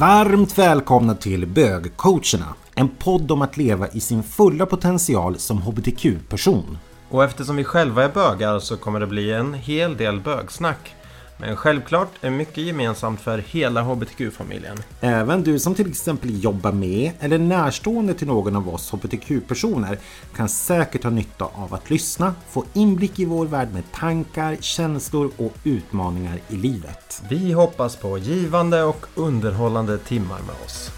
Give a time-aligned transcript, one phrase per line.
[0.00, 6.78] Varmt välkomna till Bögcoacherna, en podd om att leva i sin fulla potential som hbtq-person.
[7.10, 10.94] Och eftersom vi själva är bögar så kommer det bli en hel del bögsnack.
[11.40, 14.76] Men självklart är mycket gemensamt för hela hbtq-familjen.
[15.00, 19.98] Även du som till exempel jobbar med eller närstående till någon av oss hbtq-personer
[20.36, 25.30] kan säkert ha nytta av att lyssna, få inblick i vår värld med tankar, känslor
[25.36, 27.22] och utmaningar i livet.
[27.28, 30.90] Vi hoppas på givande och underhållande timmar med oss.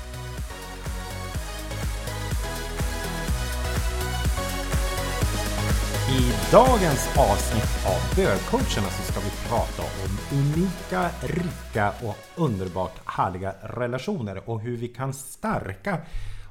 [6.11, 13.55] I dagens avsnitt av Bögcoacherna så ska vi prata om unika, rika och underbart härliga
[13.63, 15.99] relationer och hur vi kan stärka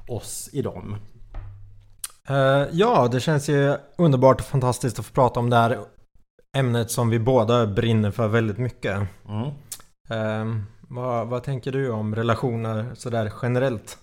[0.08, 0.96] oss i dem.
[2.30, 2.36] Uh,
[2.72, 5.78] ja, det känns ju underbart och fantastiskt att få prata om det här
[6.56, 9.00] ämnet som vi båda brinner för väldigt mycket.
[9.28, 9.46] Mm.
[10.10, 13.98] Uh, vad, vad tänker du om relationer sådär generellt?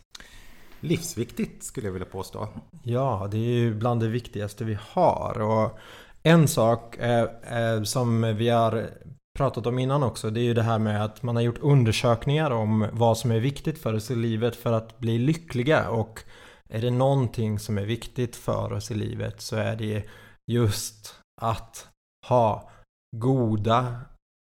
[0.80, 2.48] livsviktigt skulle jag vilja påstå.
[2.84, 5.42] Ja, det är ju bland det viktigaste vi har.
[5.42, 5.80] Och
[6.24, 8.90] en sak eh, eh, som vi har
[9.38, 12.52] pratat om innan också, det är ju det här med att man har gjort undersökningar
[12.52, 15.90] om vad som är viktigt för oss i livet för att bli lyckliga.
[15.90, 16.24] Och
[16.70, 20.04] är det någonting som är viktigt för oss i livet så är det
[20.52, 21.88] just att
[22.28, 22.70] ha
[23.18, 24.02] goda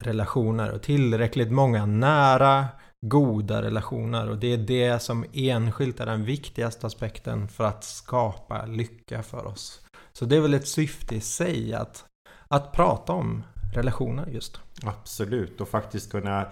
[0.04, 2.66] relationer och tillräckligt många nära
[3.06, 8.66] goda relationer och det är det som enskilt är den viktigaste aspekten för att skapa
[8.66, 9.80] lycka för oss.
[10.12, 12.04] Så det är väl ett syfte i sig att,
[12.48, 14.61] att prata om relationer just.
[14.83, 16.47] Absolut och faktiskt kunna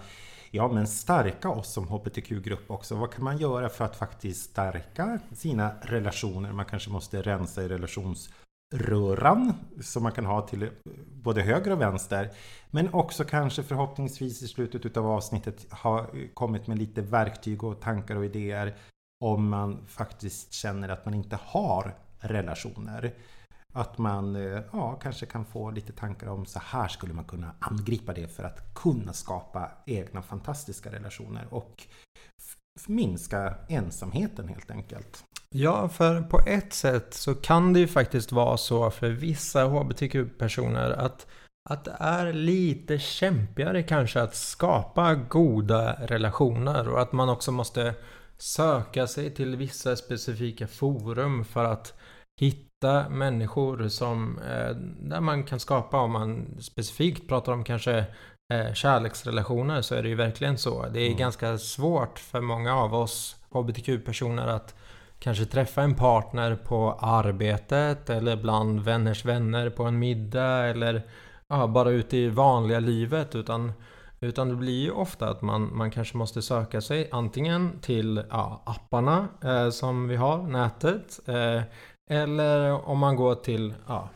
[0.51, 2.95] ja, men stärka oss som hbtq-grupp också.
[2.95, 6.51] Vad kan man göra för att faktiskt stärka sina relationer?
[6.51, 8.29] Man kanske måste rensa i relations
[8.75, 10.69] röran som man kan ha till
[11.23, 12.29] både höger och vänster.
[12.71, 18.15] Men också kanske förhoppningsvis i slutet av avsnittet ha kommit med lite verktyg och tankar
[18.15, 18.75] och idéer
[19.19, 23.13] om man faktiskt känner att man inte har relationer.
[23.73, 27.55] Att man eh, ja, kanske kan få lite tankar om så här skulle man kunna
[27.59, 31.87] angripa det för att kunna skapa egna fantastiska relationer och
[32.87, 35.23] minska ensamheten helt enkelt.
[35.49, 40.91] Ja, för på ett sätt så kan det ju faktiskt vara så för vissa hbtq-personer
[40.91, 41.27] att,
[41.69, 47.93] att det är lite kämpigare kanske att skapa goda relationer och att man också måste
[48.37, 51.93] söka sig till vissa specifika forum för att
[52.39, 52.66] hitta
[53.09, 58.05] människor som eh, där man kan skapa om man specifikt pratar om kanske
[58.53, 60.85] eh, kärleksrelationer så är det ju verkligen så.
[60.93, 61.17] Det är mm.
[61.17, 64.75] ganska svårt för många av oss hbtq-personer att
[65.19, 71.01] kanske träffa en partner på arbetet eller bland vänners vänner på en middag eller
[71.47, 73.73] ja, bara ute i vanliga livet utan
[74.19, 78.63] utan det blir ju ofta att man, man kanske måste söka sig antingen till ja,
[78.65, 81.19] apparna eh, som vi har, nätet.
[81.27, 81.61] Eh,
[82.07, 84.09] eller om man går till ja,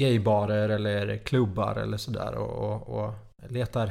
[0.00, 3.14] gaybarer eller klubbar eller sådär och, och, och
[3.48, 3.90] letar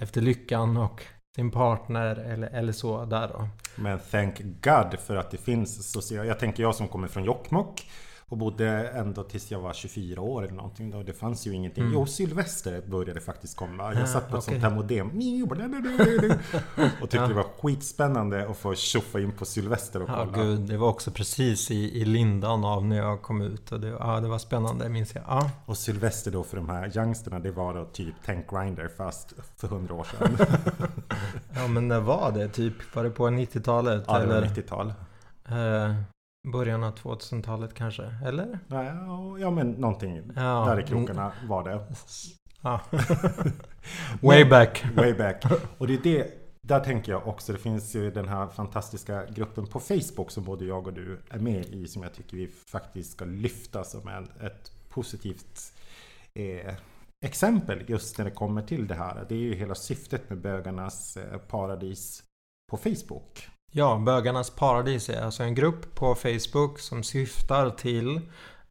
[0.00, 1.02] efter lyckan och
[1.36, 3.48] sin partner eller, eller så där då.
[3.76, 6.24] Men thank God för att det finns sociala...
[6.24, 7.90] Jag tänker jag som kommer från Jokkmokk
[8.28, 10.90] och bodde ända tills jag var 24 år eller någonting.
[10.90, 11.02] Då.
[11.02, 11.84] Det fanns ju ingenting.
[11.84, 11.94] Mm.
[11.94, 13.94] Jo, Sylvester började faktiskt komma.
[13.94, 15.10] Jag satt på ett sånt här modem.
[17.02, 17.26] Och tyckte ja.
[17.28, 20.28] det var skitspännande att få tjoffa in på Sylvester och kolla.
[20.34, 23.72] Ja, gud, det var också precis i, i lindan av när jag kom ut.
[23.72, 25.24] Och det, ja, det var spännande, minns jag.
[25.26, 25.50] Ja.
[25.66, 29.68] Och Sylvester då för de här youngsterna, det var då typ Tank Grinder fast för
[29.68, 30.38] hundra år sedan.
[31.54, 32.48] ja, men när var det?
[32.48, 34.04] Typ, var det på 90-talet?
[34.06, 34.92] Ja, det var 90-tal.
[36.52, 38.14] Början av 2000-talet kanske?
[38.24, 38.58] Eller?
[39.40, 40.64] Ja, men någonting ja.
[40.66, 41.86] där i krokarna var det.
[42.62, 42.80] Ja.
[44.22, 44.84] Way back.
[44.96, 45.44] Way back.
[45.78, 46.32] Och det är det,
[46.62, 50.64] där tänker jag också, det finns ju den här fantastiska gruppen på Facebook som både
[50.64, 54.08] jag och du är med i som jag tycker vi faktiskt ska lyfta som
[54.40, 55.72] ett positivt
[56.34, 56.74] eh,
[57.26, 59.26] exempel just när det kommer till det här.
[59.28, 62.22] Det är ju hela syftet med bögarnas eh, paradis
[62.70, 63.48] på Facebook.
[63.72, 68.20] Ja, Bögarnas paradis är alltså en grupp på Facebook som syftar till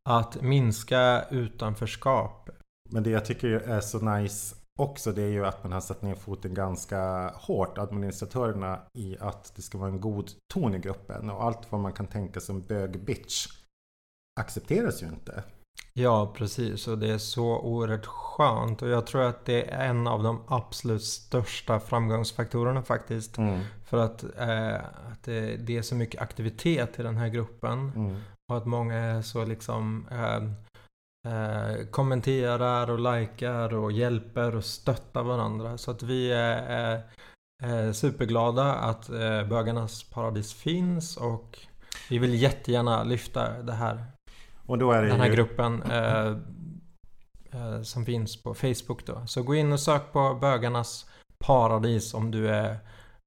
[0.10, 2.50] att minska utanförskap.
[2.90, 6.02] Men det jag tycker är så nice också det är ju att man har satt
[6.02, 11.30] ner foten ganska hårt, administratörerna, i att det ska vara en god ton i gruppen.
[11.30, 13.48] Och allt vad man kan tänka som bög-bitch
[14.40, 15.44] accepteras ju inte.
[16.00, 16.88] Ja, precis.
[16.88, 18.82] Och det är så oerhört skönt.
[18.82, 23.38] Och jag tror att det är en av de absolut största framgångsfaktorerna faktiskt.
[23.38, 23.60] Mm.
[23.86, 24.76] För att, eh,
[25.12, 27.92] att det, det, är så mycket aktivitet i den här gruppen.
[27.96, 28.22] Mm.
[28.52, 30.44] Och att många är så liksom eh,
[31.34, 35.78] eh, kommenterar och likar och hjälper och stöttar varandra.
[35.78, 37.02] Så att vi är,
[37.64, 41.60] är superglada att eh, Bögarnas Paradis finns och
[42.10, 44.17] vi vill jättegärna lyfta det här.
[44.68, 45.36] Och då är det den här ju...
[45.36, 46.28] gruppen eh,
[47.52, 49.24] eh, som finns på Facebook då.
[49.28, 51.06] Så gå in och sök på Bögarnas
[51.40, 52.78] Paradis om du är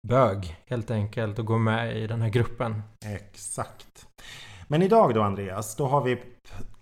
[0.09, 2.83] bög helt enkelt och gå med i den här gruppen.
[3.05, 4.07] Exakt.
[4.69, 6.23] Men idag då Andreas, då har vi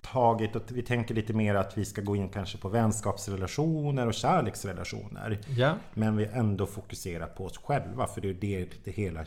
[0.00, 4.14] tagit och vi tänker lite mer att vi ska gå in kanske på vänskapsrelationer och
[4.14, 5.40] kärleksrelationer.
[5.56, 5.74] Ja.
[5.94, 9.24] Men vi ändå fokuserar på oss själva för det är det det hela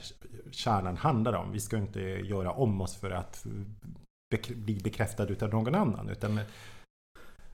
[0.52, 1.52] kärnan handlar om.
[1.52, 3.46] Vi ska inte göra om oss för att
[4.56, 6.10] bli bekräftad utav någon annan.
[6.10, 6.40] Utan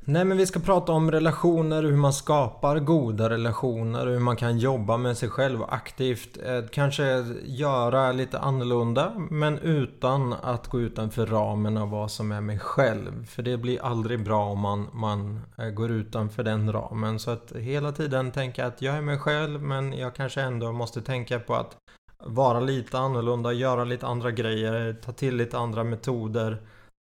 [0.09, 4.57] Nej men vi ska prata om relationer, hur man skapar goda relationer, hur man kan
[4.57, 6.37] jobba med sig själv aktivt.
[6.45, 12.41] Eh, kanske göra lite annorlunda men utan att gå utanför ramen av vad som är
[12.41, 13.25] mig själv.
[13.25, 17.19] För det blir aldrig bra om man, man eh, går utanför den ramen.
[17.19, 21.01] Så att hela tiden tänka att jag är mig själv men jag kanske ändå måste
[21.01, 21.77] tänka på att
[22.23, 26.61] vara lite annorlunda, göra lite andra grejer, ta till lite andra metoder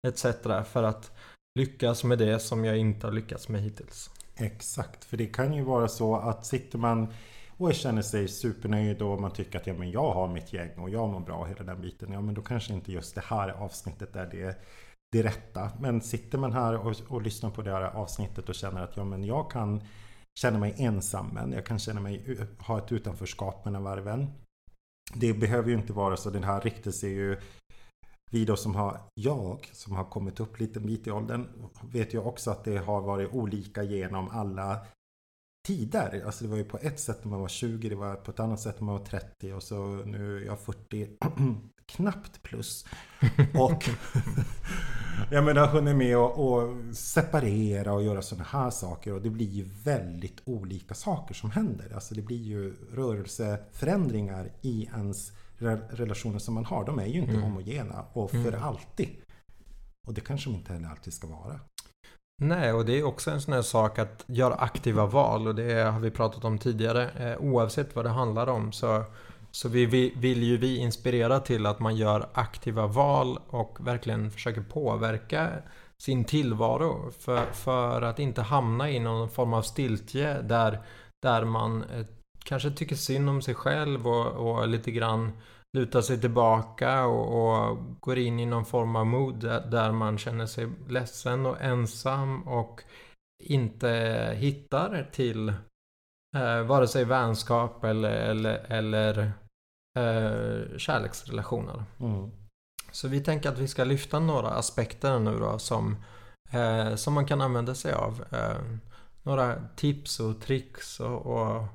[0.08, 0.26] etc.
[0.72, 1.12] För att
[1.58, 4.10] lyckas med det som jag inte har lyckats med hittills.
[4.36, 7.08] Exakt, för det kan ju vara så att sitter man
[7.56, 10.90] och känner sig supernöjd och man tycker att ja, men jag har mitt gäng och
[10.90, 12.12] jag mår bra och hela den biten.
[12.12, 14.56] Ja, men då kanske inte just det här avsnittet är det,
[15.12, 15.70] det rätta.
[15.80, 19.04] Men sitter man här och, och lyssnar på det här avsnittet och känner att ja,
[19.04, 19.82] men jag kan
[20.40, 24.30] känna mig ensam, men jag kan känna mig ha ett utanförskap mellan varven.
[25.14, 26.30] Det behöver ju inte vara så.
[26.30, 27.36] Den här riktar är ju
[28.30, 31.48] vi då som har, jag som har kommit upp lite bit i åldern
[31.92, 34.86] vet ju också att det har varit olika genom alla
[35.66, 36.22] tider.
[36.26, 38.40] Alltså det var ju på ett sätt när man var 20, det var på ett
[38.40, 41.08] annat sätt när man var 30 och så nu är jag 40,
[41.96, 42.86] knappt plus.
[43.54, 43.88] Och
[45.30, 49.48] jag menar hunnit med att och separera och göra sådana här saker och det blir
[49.48, 51.94] ju väldigt olika saker som händer.
[51.94, 55.32] Alltså det blir ju rörelseförändringar i ens
[55.90, 57.42] relationer som man har, de är ju inte mm.
[57.42, 58.62] homogena och för mm.
[58.62, 59.08] alltid.
[60.06, 61.60] Och det kanske de inte heller alltid ska vara.
[62.42, 65.82] Nej, och det är också en sån här sak att göra aktiva val och det
[65.82, 67.10] har vi pratat om tidigare.
[67.10, 69.04] Eh, oavsett vad det handlar om så,
[69.52, 74.30] så vi, vi, vill ju vi inspirera till att man gör aktiva val och verkligen
[74.30, 75.50] försöker påverka
[76.02, 80.78] sin tillvaro för, för att inte hamna i någon form av stiltje där,
[81.22, 82.06] där man eh,
[82.44, 85.32] kanske tycker synd om sig själv och, och lite grann
[85.76, 90.18] lutar sig tillbaka och, och, går in i någon form av mood där, där man
[90.18, 92.82] känner sig ledsen och ensam och
[93.44, 93.88] inte
[94.38, 95.48] hittar till
[96.36, 99.32] eh, vare sig vänskap eller, eller, eller
[99.98, 101.84] eh, kärleksrelationer.
[102.00, 102.30] Mm.
[102.90, 105.96] Så vi tänker att vi ska lyfta några aspekter nu då som,
[106.50, 108.24] eh, som man kan använda sig av.
[108.30, 108.62] Eh,
[109.22, 111.66] några tips och tricks och, och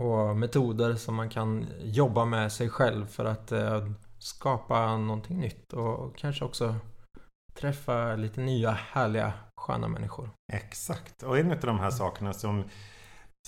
[0.00, 5.72] och metoder som man kan jobba med sig själv för att eh, skapa någonting nytt
[5.72, 6.74] och kanske också
[7.54, 10.30] träffa lite nya härliga sköna människor.
[10.52, 12.64] Exakt, och en av de här sakerna som,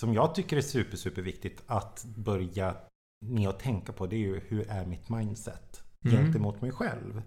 [0.00, 2.76] som jag tycker är super, super viktigt att börja
[3.24, 6.16] med att tänka på det är ju hur är mitt mindset mm.
[6.16, 7.22] gentemot mig själv?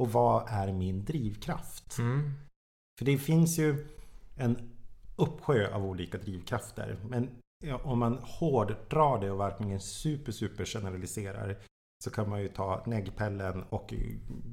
[0.00, 1.98] Och vad är min drivkraft?
[1.98, 2.32] Mm.
[2.98, 3.86] För det finns ju
[4.36, 4.70] en
[5.16, 6.96] uppsjö av olika drivkrafter.
[7.08, 7.30] Men
[7.82, 11.58] om man hårddrar det och verkligen super, super generaliserar
[12.04, 13.94] så kan man ju ta Neggpellen och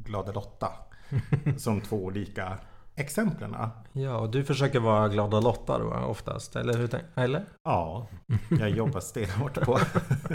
[0.03, 0.71] Glada Lotta
[1.57, 2.59] som två olika
[2.97, 3.55] exemplen.
[3.93, 6.89] Ja, och du försöker vara Glada Lotta då oftast, eller hur?
[7.15, 7.45] Eller?
[7.63, 8.07] Ja,
[8.49, 9.79] jag jobbar stenhårt på.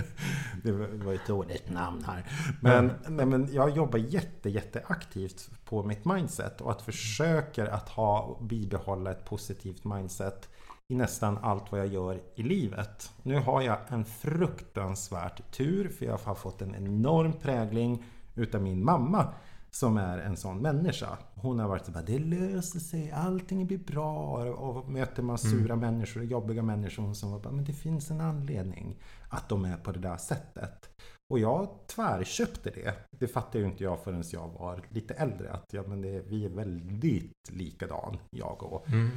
[0.63, 0.73] det
[1.05, 2.25] var ett dåligt namn här.
[2.61, 2.97] Men, mm.
[3.09, 8.39] nej, men jag jobbar jätte, jätte aktivt på mitt mindset och att försöker att ha
[8.41, 10.49] bibehålla ett positivt mindset
[10.89, 13.13] i nästan allt vad jag gör i livet.
[13.23, 18.05] Nu har jag en fruktansvärt tur för jag har fått en enorm prägling
[18.35, 19.35] utav min mamma
[19.77, 21.19] som är en sån människa.
[21.35, 24.45] Hon har varit så bara, det löser sig, allting blir bra.
[24.45, 25.79] Och möter man sura mm.
[25.79, 30.01] människor jobbiga människor som bara, men det finns en anledning att de är på det
[30.01, 30.89] där sättet.
[31.33, 32.95] Och jag tvärköpte det.
[33.11, 35.53] Det fattade ju inte jag förrän jag var lite äldre.
[35.53, 39.11] Att ja, men det, vi är väldigt likadan, jag och mm.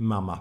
[0.00, 0.40] mamma.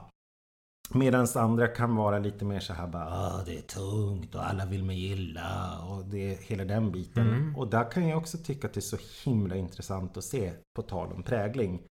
[0.93, 4.65] Medan andra kan vara lite mer så här bara ah, det är tungt och alla
[4.65, 7.27] vill mig illa och det är hela den biten.
[7.27, 7.55] Mm.
[7.55, 10.81] Och där kan jag också tycka att det är så himla intressant att se på
[10.81, 11.81] tal om prägling.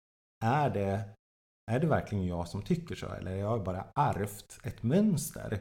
[0.45, 1.05] Är det,
[1.71, 5.59] är det verkligen jag som tycker så eller har jag bara ärvt ett mönster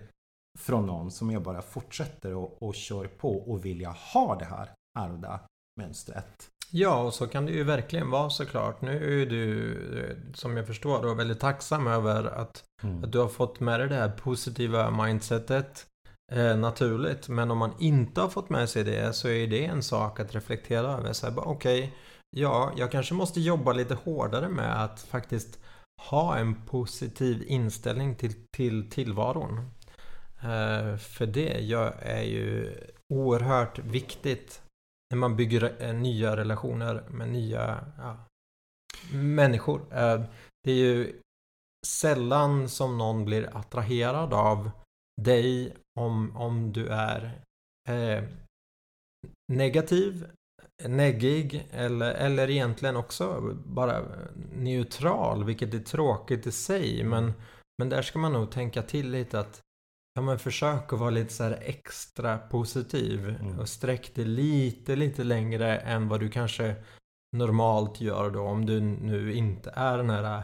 [0.60, 4.46] från någon som jag bara fortsätter och, och kör på och vill jag ha det
[4.46, 5.40] här ärvda
[5.80, 6.50] mönstret?
[6.72, 8.82] Ja, och så kan det ju verkligen vara såklart.
[8.82, 13.04] Nu är du, eh, som jag förstår, då, väldigt tacksam över att, Mm.
[13.04, 15.86] att du har fått med dig det här positiva mindsetet
[16.32, 17.30] eh, naturligt.
[17.30, 20.36] Men om man inte har fått med sig det så är det en sak att
[20.36, 21.14] reflektera över.
[21.48, 21.94] Okej,
[22.38, 25.60] ja, jag kanske måste jobba lite hårdare med att faktiskt
[26.10, 29.58] ha en positiv inställning till, till tillvaron.
[30.42, 31.70] Eh, för det
[32.02, 32.74] är ju
[33.14, 34.62] oerhört viktigt
[35.16, 38.18] när man bygger eh, nya relationer med nya ja,
[39.14, 39.82] människor.
[39.92, 40.22] Eh,
[40.64, 41.22] det är ju
[41.88, 44.72] sällan som någon blir attraherad av
[45.22, 47.42] dig om, om du är
[47.90, 48.24] eh,
[49.54, 50.28] negativ,
[50.84, 54.04] neggig eller, eller egentligen också bara
[54.54, 57.04] neutral, vilket är tråkigt i sig.
[57.04, 57.34] Men,
[57.78, 59.62] men där ska man nog tänka till lite att
[60.18, 63.60] Ja men försök att vara lite så extra positiv Mm.
[63.60, 66.76] och sträck det lite, lite längre än vad du kanske
[67.38, 70.44] normalt gör då om du nu inte är den här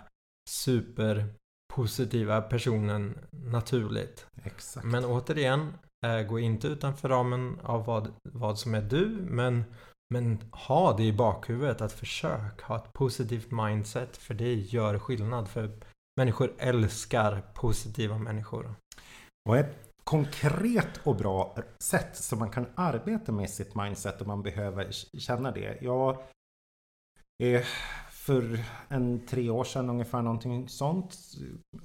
[0.49, 4.25] superpositiva personen naturligt.
[4.43, 4.85] Exakt.
[4.85, 5.73] Men återigen,
[6.05, 9.63] eh, gå inte utanför ramen av vad, vad som är du men,
[10.13, 15.47] men ha det i bakhuvudet att försök ha ett positivt mindset för det gör skillnad
[15.49, 15.71] för
[16.17, 18.75] människor älskar positiva människor.
[19.49, 24.43] Och ett konkret och bra sätt som man kan arbeta med sitt mindset om man
[24.43, 25.77] behöver känna det.
[25.81, 26.17] Jag
[27.43, 27.61] eh,
[28.11, 31.17] för en tre år sedan ungefär någonting sånt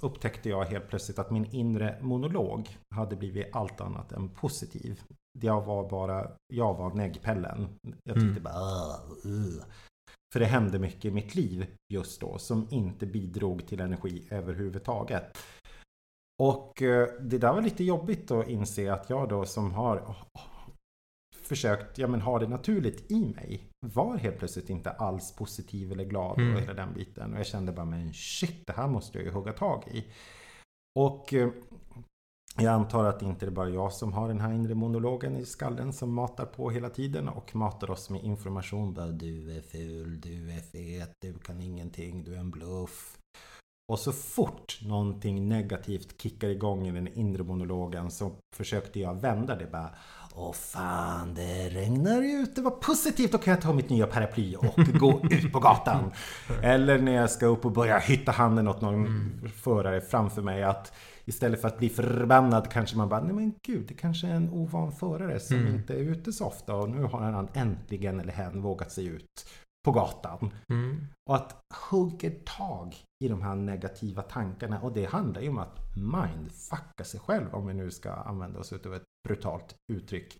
[0.00, 5.00] upptäckte jag helt plötsligt att min inre monolog hade blivit allt annat än positiv.
[5.40, 7.68] Jag var bara, jag var neggpellen.
[8.04, 8.42] Jag tyckte Mm.
[8.42, 9.62] bara "Åh, uh."
[10.32, 15.38] För det hände mycket i mitt liv just då som inte bidrog till energi överhuvudtaget.
[16.42, 20.16] Och eh, det där var lite jobbigt att inse att jag då som har
[21.42, 26.04] försökt ja, men, ha det naturligt i mig var helt plötsligt inte alls positiv eller
[26.04, 26.54] glad Mm.
[26.54, 27.32] och hela den biten.
[27.32, 30.04] Och jag kände bara men shit, det här måste jag ju hugga tag i.
[30.98, 31.48] Och eh,
[32.58, 35.44] jag antar att det inte är bara jag som har den här inre monologen i
[35.44, 38.94] skallen som matar på hela tiden och matar oss med information.
[38.94, 43.18] Bara, du är ful, du är fet, du kan ingenting, du är en bluff.
[43.92, 49.56] Och så fort någonting negativt kickar igång i den inre monologen så försökte jag vända
[49.56, 49.90] det bara.
[50.34, 54.74] Åh fan, det regnar ute, vad positivt, då kan jag ta mitt nya paraply och
[54.98, 56.12] gå ut på gatan.
[56.62, 59.06] Eller när jag ska upp och börja hytta handen åt någon
[59.56, 60.92] förare framför mig att
[61.24, 64.50] istället för att bli förbannad kanske man bara, nej men gud, det kanske är en
[64.50, 65.74] ovan förare som Mm.
[65.74, 69.48] inte är ute så ofta och nu har han äntligen eller hen vågat sig ut
[69.84, 70.50] på gatan.
[70.70, 71.06] Mm.
[71.30, 71.56] Och att
[71.90, 74.80] hugga tag i de här negativa tankarna.
[74.80, 78.72] Och det handlar ju om att mindfucka sig själv, om vi nu ska använda oss
[78.72, 80.38] av ett brutalt uttryck.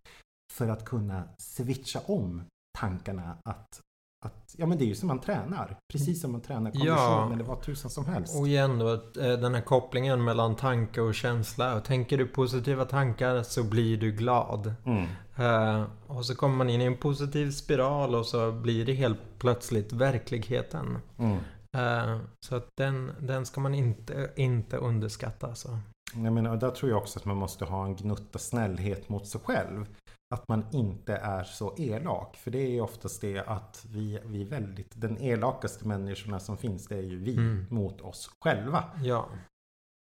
[0.53, 2.43] För att kunna switcha om
[2.79, 3.81] tankarna att,
[4.25, 5.77] att ja men det är ju som man tränar.
[5.93, 7.33] Precis som man tränar kondition Ja.
[7.33, 8.37] eller vad tusan som helst.
[8.41, 11.81] Och igen då, eh, den här kopplingen mellan tanke och känsla.
[11.81, 14.75] Tänker du positiva tankar så blir du glad.
[14.85, 15.07] Mm.
[15.37, 19.21] Eh, och så kommer man in i en positiv spiral och så blir det helt
[19.39, 20.99] plötsligt verkligheten.
[21.19, 21.39] Mm.
[21.77, 25.47] Eh, så att den, den ska man inte, inte underskatta.
[25.47, 25.69] alltså.
[25.69, 25.79] Så.
[26.21, 29.41] Jag menar, där tror jag också att man måste ha en gnutta snällhet mot sig
[29.41, 29.87] själv.
[30.35, 32.37] Att man inte är så elak.
[32.37, 36.57] För det är ju oftast det att vi, vi är väldigt, den elakaste människorna som
[36.57, 37.67] finns det är ju vi Mm.
[37.71, 38.85] mot oss själva.
[39.03, 39.29] Ja.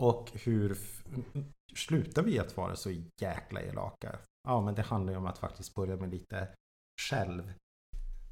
[0.04, 0.78] Och hur
[1.76, 2.92] slutar vi att vara så
[3.22, 4.20] jäkla elaka?
[4.48, 6.48] Ja, men det handlar ju om att faktiskt börja med lite
[7.10, 7.54] själv,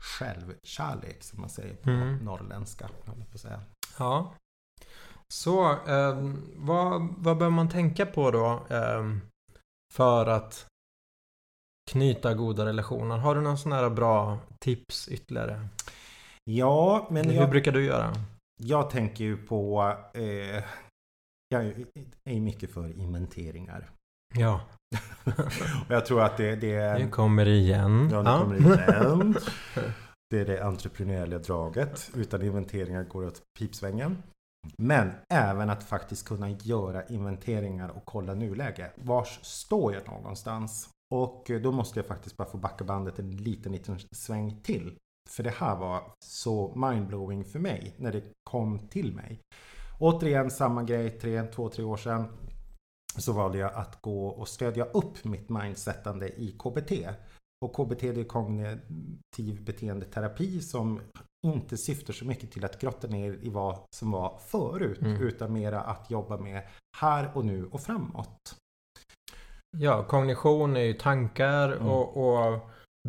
[0.04, 2.18] självkärlek som man säger på Mm.
[2.18, 2.90] norrländska.
[3.32, 3.62] på säga.
[4.00, 4.34] ja.
[5.34, 9.16] Så eh, vad, vad bör man tänka på då eh,
[9.94, 10.66] för att
[11.92, 13.18] knyta goda relationer?
[13.18, 15.68] Har du några sådana här bra tips ytterligare?
[16.44, 18.14] Ja, men Hur jag, brukar du göra?
[18.60, 19.82] jag tänker ju på...
[20.14, 20.64] Eh,
[21.50, 21.66] jag
[22.24, 23.90] är ju mycket för inventeringar.
[24.36, 24.62] Ja,
[25.88, 27.00] Och jag tror att det, det är...
[27.00, 28.10] nu kommer det igen.
[28.12, 28.40] Ja, nu Ja.
[28.40, 29.36] kommer det igen.
[30.30, 32.12] Det är det entreprenöriella draget.
[32.16, 34.24] Utan inventeringar går det åt pipsvängen.
[34.78, 38.92] Men även att faktiskt kunna göra inventeringar och kolla nuläge.
[38.96, 40.90] Vars står jag någonstans?
[41.14, 44.96] Och eh, då måste jag faktiskt bara få backa bandet en liten, liten sväng till.
[45.30, 49.40] För det här var så mindblowing för mig när det kom till mig.
[50.00, 52.26] Återigen samma grej, tre, två, tre år sedan.
[53.18, 56.92] Så valde jag att gå och stödja upp mitt mindsetande i KBT.
[57.66, 61.02] Och KBT är kognitiv beteendeterapi som
[61.46, 65.02] inte syftar så mycket till att grotta ner i vad som var förut.
[65.02, 65.22] Mm.
[65.22, 66.62] Utan mera att jobba med
[66.98, 68.56] här och nu och framåt.
[69.78, 71.88] Ja, kognition är ju tankar Mm.
[71.88, 72.60] och, och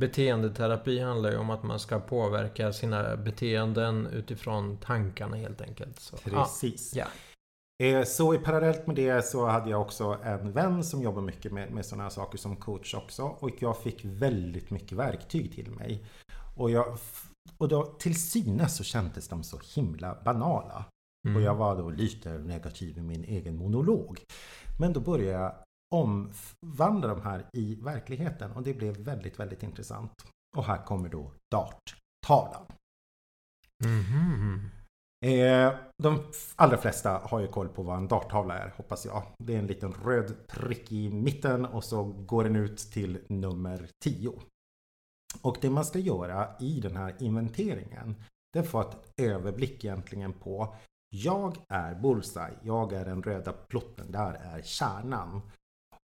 [0.01, 6.01] beteendeterapi handlar ju om att man ska påverka sina beteenden utifrån tankarna helt enkelt.
[6.01, 6.95] Så, Precis.
[6.97, 7.07] Ja.
[7.83, 11.53] Eh, Så i parallellt med det så hade jag också en vän som jobbar mycket
[11.53, 13.23] med, med sådana här saker som coach också.
[13.23, 16.05] Och jag fick väldigt mycket verktyg till mig.
[16.57, 16.99] Och, jag,
[17.59, 20.85] och då, till synes så kändes de så himla banala.
[21.27, 21.37] Mm.
[21.37, 24.21] Och jag var då lite negativ i min egen monolog.
[24.79, 25.55] Men då började jag
[25.95, 30.13] omvandla de här i verkligheten och det blev väldigt, väldigt intressant.
[30.57, 32.67] Och här kommer då darttavlan.
[33.85, 34.71] Mhm.
[35.21, 36.23] Eh, de
[36.57, 39.23] allra flesta har ju koll på vad en darttavla är, hoppas jag.
[39.39, 43.89] Det är en liten röd prick i mitten och så går den ut till nummer
[44.05, 44.33] 10.
[45.43, 48.15] Och det man ska göra i den här inventeringen,
[48.53, 50.75] det är att få ett överblick egentligen på
[51.15, 55.43] jag är bullseye, jag är den röda plotten, där är kärnan.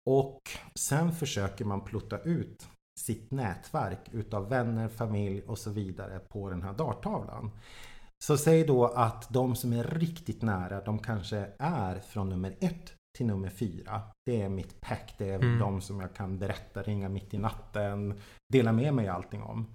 [0.07, 0.41] Och
[0.75, 2.69] sen försöker man plutta ut
[3.01, 7.51] sitt nätverk utav vänner, familj och så vidare på den här darttavlan.
[8.25, 12.95] Så säg då att de som är riktigt nära, de kanske är från nummer ett
[13.19, 14.03] till nummer fyra.
[14.27, 15.59] Det är mitt pack, det är Mm.
[15.59, 18.21] de som jag kan berätta, ringa mitt i natten,
[18.53, 19.67] dela med mig allting om.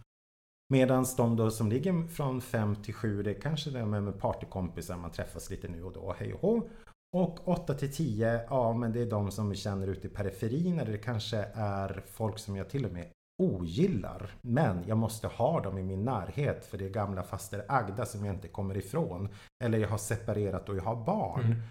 [0.73, 4.19] Medan de då som ligger från fem till sju, det är kanske det med, med
[4.19, 6.69] partykompisar, man träffas lite nu och då, hej och hå.
[7.15, 10.79] Och 8 till 10, ja men det är de som vi känner ute i periferin
[10.79, 13.07] eller det kanske är folk som jag till och med
[13.44, 14.32] ogillar.
[14.42, 18.25] Men jag måste ha dem i min närhet för det är gamla faster Agda som
[18.25, 19.30] jag inte kommer ifrån.
[19.63, 21.62] Eller jag har separerat och jag har barn Mm.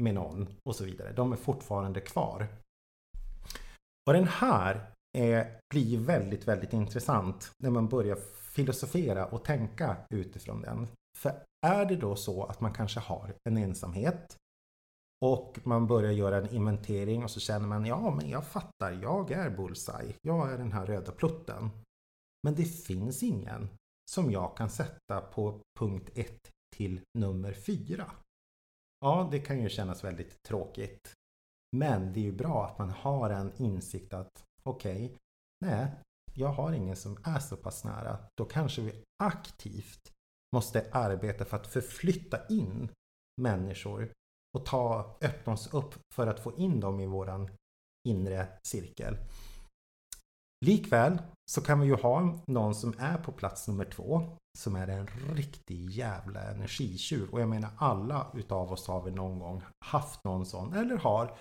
[0.00, 1.12] med någon och så vidare.
[1.12, 2.46] De är fortfarande kvar.
[4.06, 8.16] Och den här är, blir väldigt, väldigt intressant när man börjar
[8.54, 10.88] filosofera och tänka utifrån den.
[11.18, 11.32] För
[11.66, 14.36] är det då så att man kanske har en ensamhet
[15.24, 19.30] och man börjar göra en inventering och så känner man ja men jag fattar, jag
[19.30, 21.70] är bullseye, jag är den här röda plutten.
[22.42, 23.68] Men det finns ingen
[24.10, 28.10] som jag kan sätta på punkt 1 till nummer 4.
[29.00, 31.12] Ja, det kan ju kännas väldigt tråkigt.
[31.76, 35.16] Men det är ju bra att man har en insikt att okej,
[35.60, 35.86] nej,
[36.34, 38.18] jag har ingen som är så pass nära.
[38.36, 40.12] Då kanske vi aktivt
[40.54, 42.88] måste arbeta för att förflytta in
[43.40, 44.12] människor
[44.54, 47.50] och ta, öppna oss upp för att få in dem i våran
[48.08, 49.16] inre cirkel.
[50.66, 51.18] Likväl
[51.50, 55.06] så kan vi ju ha någon som är på plats nummer två som är en
[55.34, 57.30] riktig jävla energitjuv.
[57.30, 61.38] Och jag menar alla utav oss har väl någon gång haft någon sån eller har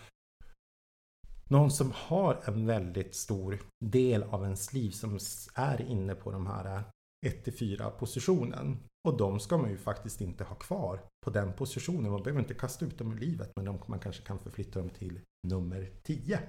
[1.49, 5.19] någon som har en väldigt stor del av ens liv som
[5.55, 6.83] är inne på de här
[7.25, 8.79] 1-4 positionen.
[9.07, 12.11] Och de ska man ju faktiskt inte ha kvar på den positionen.
[12.11, 14.89] Man behöver inte kasta ut dem ur livet men de, man kanske kan förflytta dem
[14.89, 16.39] till nummer 10.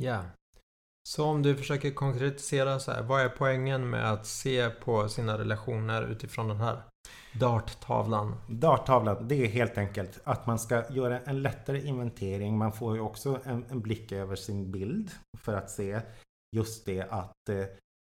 [0.00, 0.24] Ja.
[1.08, 5.38] Så om du försöker konkretisera så här, vad är poängen med att se på sina
[5.38, 6.82] relationer utifrån den här
[7.34, 8.34] darttavlan?
[8.48, 12.58] Darttavlan, det är helt enkelt att man ska göra en lättare inventering.
[12.58, 16.00] Man får ju också en, en blick över sin bild för att se
[16.56, 17.64] just det att eh,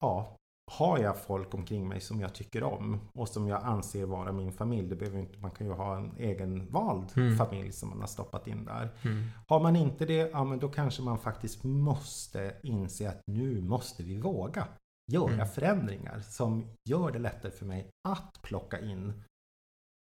[0.00, 0.36] ja,
[0.72, 4.52] har jag folk omkring mig som jag tycker om och som jag anser vara min
[4.52, 4.88] familj.
[4.88, 7.36] Det behöver inte, man kan ju ha en egen vald Mm.
[7.36, 8.88] familj som man har stoppat in där.
[9.04, 9.24] Mm.
[9.48, 14.02] Har man inte det, ja men då kanske man faktiskt måste inse att nu måste
[14.02, 14.68] vi våga
[15.12, 15.46] göra Mm.
[15.46, 19.22] förändringar som gör det lättare för mig att plocka in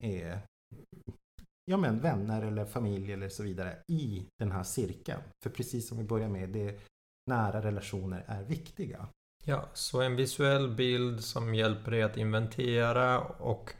[0.03, 0.37] eh,
[1.65, 5.21] ja, men vänner eller familj eller så vidare i den här cirkeln.
[5.43, 6.79] För precis som vi börjar med, det
[7.29, 9.07] nära relationer är viktiga.
[9.45, 13.73] Ja, så en visuell bild som hjälper dig att inventera och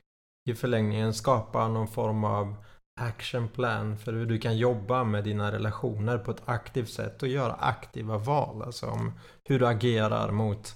[0.49, 2.56] i förlängningen skapa någon form av
[3.02, 7.30] action plan för hur du kan jobba med dina relationer på ett aktivt sätt och
[7.30, 8.62] göra aktiva val.
[8.62, 9.12] Alltså om
[9.43, 10.76] hur du agerar mot,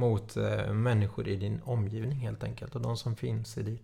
[0.00, 3.82] mot eh, människor i din omgivning helt enkelt och de som finns i ditt,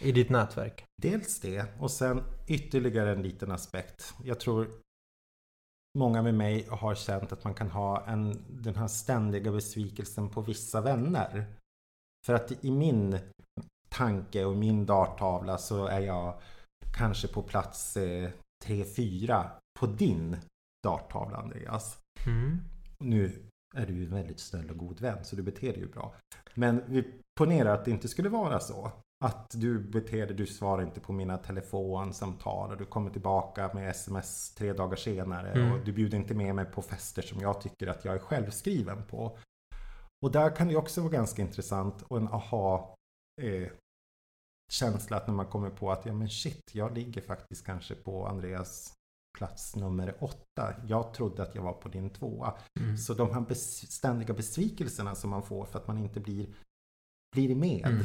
[0.00, 0.84] i ditt nätverk.
[1.02, 4.14] Dels det och sen ytterligare en liten aspekt.
[4.24, 4.68] Jag tror
[5.96, 10.40] många med mig har känt att man kan ha en, den här ständiga besvikelsen på
[10.40, 11.46] vissa vänner.
[12.26, 13.18] För att i min
[13.88, 16.40] tanke och min darttavla så är jag
[16.96, 18.30] kanske på plats eh,
[18.64, 20.36] 3-4 på din
[20.82, 21.98] darttavla Andreas.
[22.26, 22.60] Mm.
[22.98, 23.42] Nu
[23.76, 26.14] är du ju en väldigt snäll och god vän så du beter dig ju bra.
[26.54, 28.92] Men vi ponerar att det inte skulle vara så.
[29.24, 33.90] Att du beter dig, du svarar inte på mina telefonsamtal och du kommer tillbaka med
[33.90, 35.72] sms tre dagar senare Mm.
[35.72, 39.02] och du bjuder inte med mig på fester som jag tycker att jag är självskriven
[39.06, 39.38] på.
[40.24, 42.94] Och där kan det också vara ganska intressant och en aha
[43.42, 43.68] eh,
[44.72, 48.26] känsla att när man kommer på att ja men shit, jag ligger faktiskt kanske på
[48.26, 48.92] Andreas
[49.38, 50.74] plats nummer åtta.
[50.86, 52.54] Jag trodde att jag var på din tvåa.
[52.80, 52.96] Mm.
[52.96, 56.46] Så de här ständiga besvikelserna som man får för att man inte blir,
[57.34, 58.04] blir med Mm.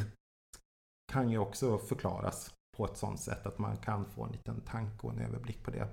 [1.11, 5.07] Kan ju också förklaras på ett sådant sätt att man kan få en liten tanke
[5.07, 5.87] och en överblick på det.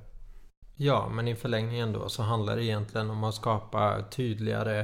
[0.77, 4.81] Ja, men i förlängningen då så handlar det egentligen om att skapa tydligare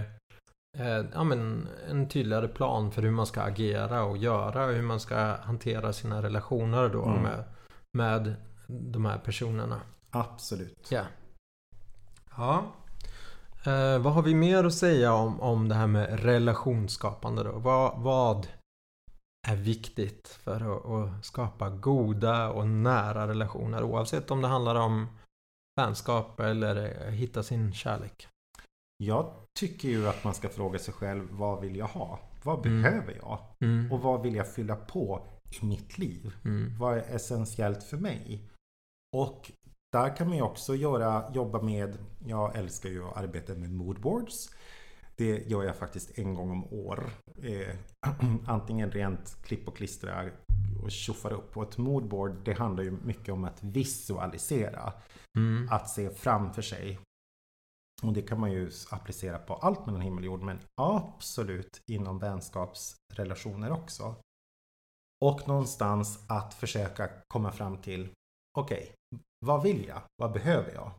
[0.79, 4.83] eh, ja, men en tydligare plan för hur man ska agera och göra och hur
[4.83, 7.23] man ska hantera sina relationer då Mm.
[7.23, 7.45] med,
[7.97, 8.35] med
[8.69, 9.81] de här personerna.
[10.11, 10.89] Absolut.
[10.91, 11.03] Ja.
[12.37, 12.65] Ja.
[13.67, 17.53] Eh, vad har vi mer att säga om, om det här med relationsskapande då?
[17.59, 18.47] Vad, vad
[19.45, 25.07] är viktigt för att, att skapa goda och nära relationer oavsett om det handlar om
[25.81, 28.29] vänskap eller eh, hitta sin kärlek?
[28.97, 32.19] Jag tycker ju att man ska fråga sig själv vad vill jag ha?
[32.43, 32.83] Vad Mm.
[32.83, 33.39] behöver jag?
[33.61, 33.93] Mm.
[33.93, 35.23] Och vad vill jag fylla på
[35.63, 36.35] i mitt liv?
[36.45, 36.79] Mm.
[36.79, 38.43] Vad är essentiellt för mig?
[39.17, 39.53] Och
[39.93, 44.51] där kan man ju också göra, jobba med, jag älskar ju att arbeta med moodboards.
[45.17, 47.11] Det gör jag faktiskt en gång om år.
[47.43, 47.77] Eh,
[48.47, 50.31] antingen rent klipp och klistra
[50.83, 51.57] och tjoffar upp.
[51.57, 54.93] Och ett moodboard det handlar ju mycket om att visualisera.
[55.39, 55.69] Mm.
[55.71, 56.99] Att se framför sig.
[58.03, 60.43] Och det kan man ju applicera på allt mellan himmel och jord.
[60.43, 64.17] Men absolut inom vänskapsrelationer också.
[65.25, 68.09] Och någonstans att försöka komma fram till
[68.59, 68.93] Okej,
[69.47, 70.03] vad vill jag?
[70.17, 70.91] Vad behöver jag?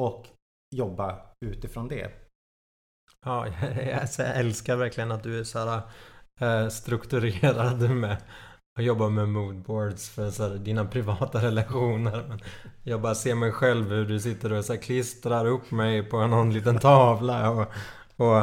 [0.00, 0.26] Och
[0.74, 2.25] jobba utifrån det.
[3.26, 3.46] Ja,
[4.18, 5.80] jag, älskar verkligen att du är så här
[6.40, 8.16] eh, strukturerad med
[8.78, 12.24] att jobba med moodboards för så här, dina privata relationer.
[12.28, 12.40] Men
[12.82, 16.26] jag bara ser mig själv hur du sitter och så här, klistrar upp mig på
[16.26, 17.66] någon liten tavla och,
[18.16, 18.42] och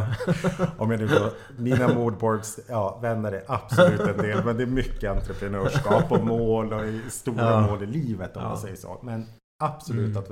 [0.78, 4.46] Om jag nu då, mina moodboards, ja, vänner är absolut en del.
[4.46, 7.62] Men det är mycket entreprenörskap och mål och stora Ja.
[7.68, 8.50] mål i livet om Ja.
[8.50, 9.00] man säger så.
[9.04, 9.26] Men
[9.64, 10.18] absolut Mm.
[10.18, 10.30] att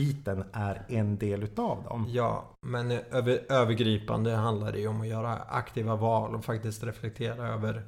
[0.00, 2.06] vänskapsbiten är en del utav dem.
[2.08, 7.48] Ja, men över, övergripande handlar det ju om att göra aktiva val och faktiskt reflektera
[7.48, 7.82] över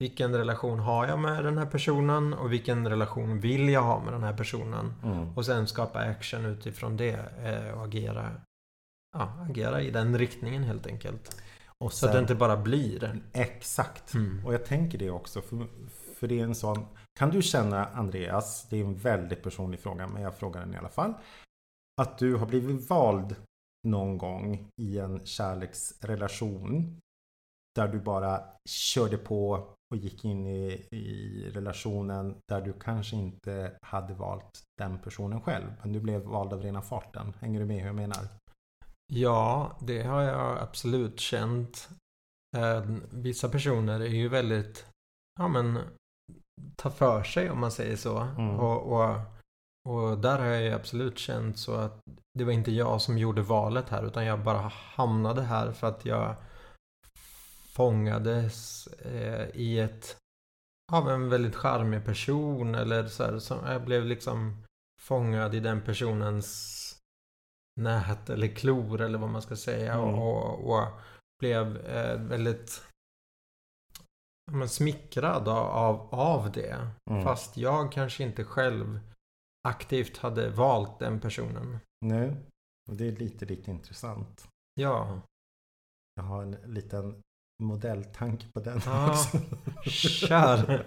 [0.00, 4.12] vilken relation har jag med den här personen och vilken relation vill jag ha med
[4.12, 4.94] den här personen.
[5.04, 5.36] Mm.
[5.36, 8.32] Och sen skapa action utifrån det eh, och agera,
[9.16, 11.42] ja, agera i den riktningen helt enkelt.
[11.80, 13.20] Och Så att det inte bara blir.
[13.32, 14.14] Exakt.
[14.14, 14.46] Mm.
[14.46, 15.40] Och jag tänker det också.
[15.40, 15.66] För,
[16.14, 16.86] för det är en sån...
[17.18, 20.76] Kan du känna Andreas, det är en väldigt personlig fråga men jag frågar den i
[20.76, 21.14] alla fall.
[21.98, 23.36] Att du har blivit vald
[23.86, 27.00] någon gång i en kärleksrelation.
[27.74, 33.78] Där du bara körde på och gick in i, i relationen där du kanske inte
[33.82, 35.66] hade valt den personen själv.
[35.82, 37.34] Men du blev vald av rena farten.
[37.40, 38.28] Hänger du med hur jag menar?
[39.12, 41.88] Ja, det har jag absolut känt.
[42.56, 44.86] Eh, vissa personer är ju väldigt,
[45.40, 45.78] ja men,
[46.76, 48.18] ta för sig om man säger så.
[48.18, 48.60] Mm.
[48.60, 49.20] Och, och,
[49.88, 52.00] och där har jag ju absolut känt så att
[52.38, 56.04] det var inte jag som gjorde valet här utan jag bara hamnade här för att
[56.04, 56.34] jag
[57.74, 60.16] fångades eh, i ett
[60.92, 64.64] av en väldigt charmig person eller så här, som jag blev liksom
[65.00, 66.78] fångad i den personens
[67.80, 70.14] nät eller klor eller vad man ska säga Mm.
[70.14, 70.88] och, och
[71.38, 72.84] blev eh, väldigt
[74.50, 76.90] men, smickrad av, av, av det.
[77.10, 77.22] Mm.
[77.22, 79.00] Fast jag kanske inte själv
[79.68, 81.78] aktivt hade valt den personen.
[82.06, 82.36] Nu,
[82.90, 84.48] och det är lite, lite intressant.
[84.80, 85.20] Ja,
[86.14, 87.20] Jag har en liten
[87.62, 89.38] modelltanke på den Ja, också.
[89.90, 90.86] kör.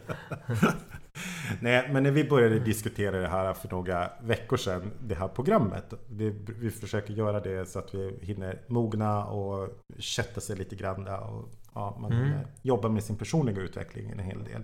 [1.62, 5.94] Nej, men när vi började diskutera det här för några veckor sedan, det här programmet.
[6.10, 11.04] Vi, vi försöker göra det så att vi hinner mogna och kötta sig lite grann.
[11.04, 12.24] där Och, ja, man Mm.
[12.26, 14.64] hinner jobba med sin personliga utveckling en hel del.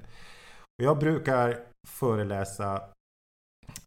[0.80, 2.82] Och jag brukar föreläsa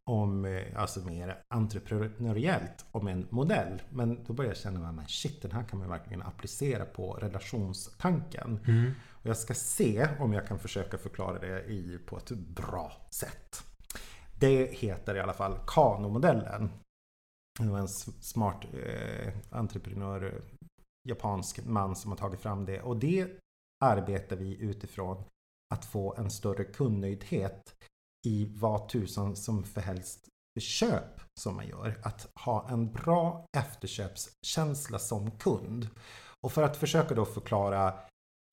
[0.04, 3.82] om, eh, alltså mer entreprenöriellt, om en modell.
[3.90, 8.60] Men då börjar jag känna, men shit, den här kan man verkligen applicera på relationstanken.
[8.66, 8.92] Mm.
[9.08, 13.64] Och jag ska se om jag kan försöka förklara det i, på ett bra sätt.
[14.38, 16.70] Det heter i alla fall Kano-modellen.
[17.58, 20.42] Det var en smart eh, entreprenör,
[21.08, 22.80] japansk man som har tagit fram det.
[22.80, 23.28] Och det
[23.84, 25.24] arbetar vi utifrån
[25.74, 27.74] att få en större kundnöjdhet
[28.26, 30.26] i vad tusan som för helst
[30.60, 32.00] köp som man gör.
[32.02, 35.88] Att ha en bra efterköpskänsla som kund.
[36.40, 37.94] Och för att försöka då förklara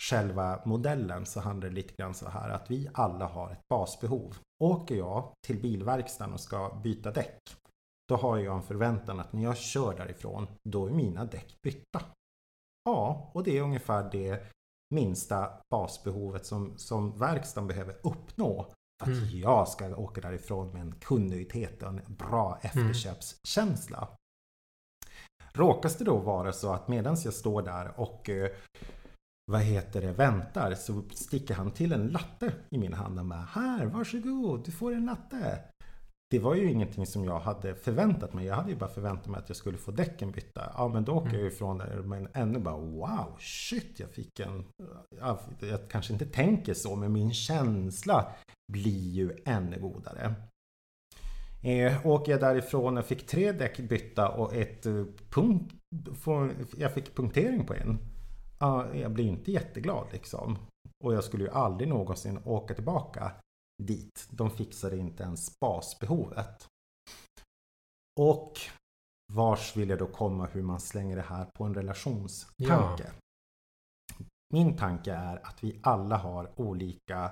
[0.03, 4.37] själva modellen så handlar det lite grann så här att vi alla har ett basbehov.
[4.63, 7.39] Åker jag till bilverkstaden och ska byta däck
[8.07, 12.01] då har jag en förväntan att när jag kör därifrån då är mina däck bytta.
[12.83, 14.51] Ja, och det är ungefär det
[14.95, 18.71] minsta basbehovet som, som verkstaden behöver uppnå
[19.03, 19.39] att Mm.
[19.39, 24.07] jag ska åka därifrån med en kundnöjdhet och en bra efterköpskänsla.
[25.53, 28.49] Råkas det då vara så att medan jag står där och eh,
[29.51, 33.39] vad heter det, väntar så sticker han till en latte i min hand och bara
[33.39, 35.63] Här, varsågod, du får en latte.
[36.29, 38.45] Det var ju ingenting som jag hade förväntat mig.
[38.45, 40.71] Jag hade ju bara förväntat mig att jag skulle få däcken bytta.
[40.77, 42.01] Ja, men då åker jag ifrån där.
[42.01, 44.65] Men ännu bara wow, shit, jag fick en...
[45.19, 48.31] Ja, jag kanske inte tänker så, men min känsla
[48.71, 50.33] blir ju ännu godare.
[51.63, 55.73] Eh, åker jag därifrån och fick tre däck bytta och ett eh, punkt...
[56.77, 57.99] Jag fick punktering på en.
[58.59, 60.57] Ja, jag blir inte jätteglad liksom.
[61.03, 63.31] Och jag skulle ju aldrig någonsin åka tillbaka
[63.83, 64.27] dit.
[64.31, 66.67] De fixade inte ens basbehovet.
[68.19, 68.53] Och
[69.33, 73.11] vars vill jag då komma hur man slänger det här på en relationstanke?
[74.53, 77.31] Min tanke är att vi alla har olika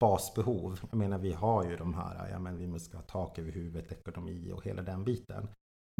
[0.00, 0.80] basbehov.
[0.90, 3.92] Jag menar vi har ju de här, ja men vi måste ha tak över huvudet,
[3.92, 5.48] ekonomi och hela den biten.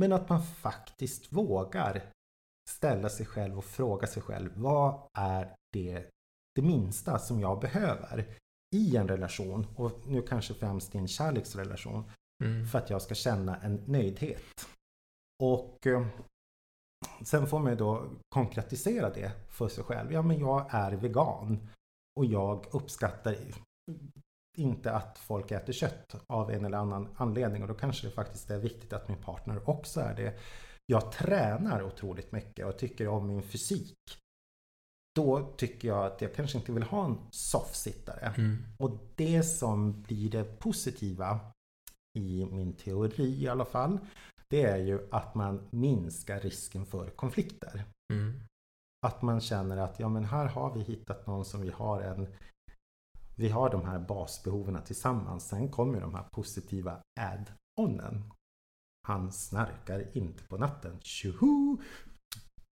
[0.00, 2.12] Men att man faktiskt vågar
[2.70, 6.10] ställa sig själv och fråga sig själv vad är det,
[6.54, 8.36] det minsta som jag behöver
[8.76, 12.04] i en relation och nu kanske främst i en kärleksrelation
[12.44, 12.66] Mm.
[12.66, 14.66] för att jag ska känna en nöjdhet.
[15.42, 16.06] Och eh,
[17.24, 20.12] sen får man ju då konkretisera det för sig själv.
[20.12, 21.68] Ja, men jag är vegan
[22.16, 23.36] och jag uppskattar
[24.58, 28.50] inte att folk äter kött av en eller annan anledning och då kanske det faktiskt
[28.50, 30.38] är viktigt att min partner också är det.
[30.86, 33.96] Jag tränar otroligt mycket och tycker om min fysik.
[35.14, 38.34] Då tycker jag att jag kanske inte vill ha en soffsittare.
[38.36, 38.56] Mm.
[38.78, 41.40] Och det som blir det positiva
[42.18, 43.98] i min teori i alla fall,
[44.48, 47.84] det är ju att man minskar risken för konflikter.
[48.12, 48.40] Mm.
[49.06, 52.26] Att man känner att ja men här har vi hittat någon som vi har en
[53.36, 55.48] vi har de här basbehoven tillsammans.
[55.48, 58.32] Sen kommer de här positiva add-onen.
[59.08, 60.98] Han snarkar inte på natten.
[61.00, 61.78] Tjoho!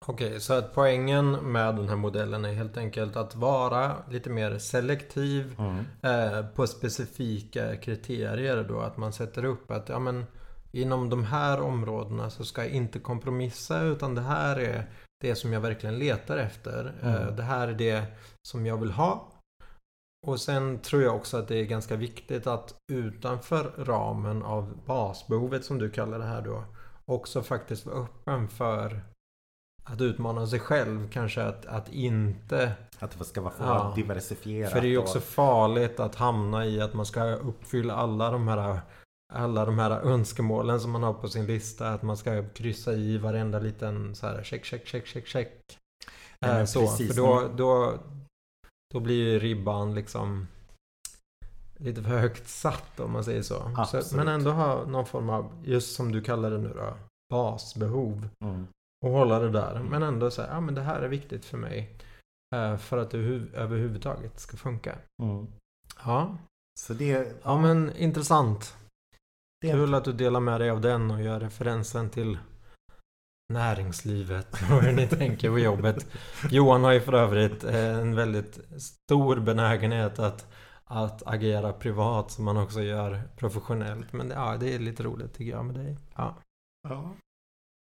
[0.09, 4.59] Okej, så att poängen med den här modellen är helt enkelt att vara lite mer
[4.59, 5.85] selektiv Mm.
[6.03, 8.81] eh, på specifika kriterier då.
[8.81, 10.25] Att man sätter upp att ja, men,
[10.73, 14.91] inom de här områdena så ska jag inte kompromissa utan det här är
[15.21, 16.95] det som jag verkligen letar efter.
[17.03, 17.37] Eh, Mm.
[17.37, 18.03] det här är det
[18.49, 19.29] som jag vill ha.
[20.27, 25.65] Och sen tror jag också att det är ganska viktigt att utanför ramen av basbehovet
[25.65, 26.65] som du kallar det här då
[27.13, 29.01] också faktiskt vara öppen för
[29.89, 31.09] att utmana sig själv.
[31.11, 33.93] Kanske att, att inte Att det ska vara Ja.
[33.97, 34.73] diversifierat.
[34.73, 38.31] för det är ju och- också farligt att hamna i att man ska uppfylla alla
[38.31, 38.81] de här
[39.35, 41.89] alla de här önskemålen som man har på sin lista.
[41.89, 45.79] Att man ska kryssa i varenda liten så här check, check, check, check, check.
[46.41, 47.09] Men så, precis.
[47.15, 47.99] för då, då,
[48.95, 50.47] då blir ju ribban liksom
[51.77, 53.87] lite för högt satt om man säger så.
[54.03, 54.17] så.
[54.17, 56.95] Men ändå ha någon form av, just som du kallar det nu då,
[57.31, 58.29] basbehov.
[58.45, 58.67] Mm.
[59.05, 59.81] Och hålla det där.
[59.83, 61.95] Men ändå säga, ja men det här är viktigt för mig.
[62.55, 64.99] eh, För att det hu- överhuvudtaget ska funka.
[65.23, 65.47] Mm.
[66.05, 66.39] Ja,
[66.81, 68.77] Så det, ja men intressant.
[69.61, 72.39] det Kul att du delar med dig av den och gör referensen till
[73.53, 76.07] näringslivet och hur ni tänker på jobbet.
[76.51, 80.47] Johan har ju för övrigt eh, en väldigt stor benägenhet att,
[80.85, 84.13] att agera privat som man också gör professionellt.
[84.13, 85.97] Men ja, det är lite roligt tycker jag med dig.
[86.17, 86.35] Ja.
[86.89, 87.15] Ja.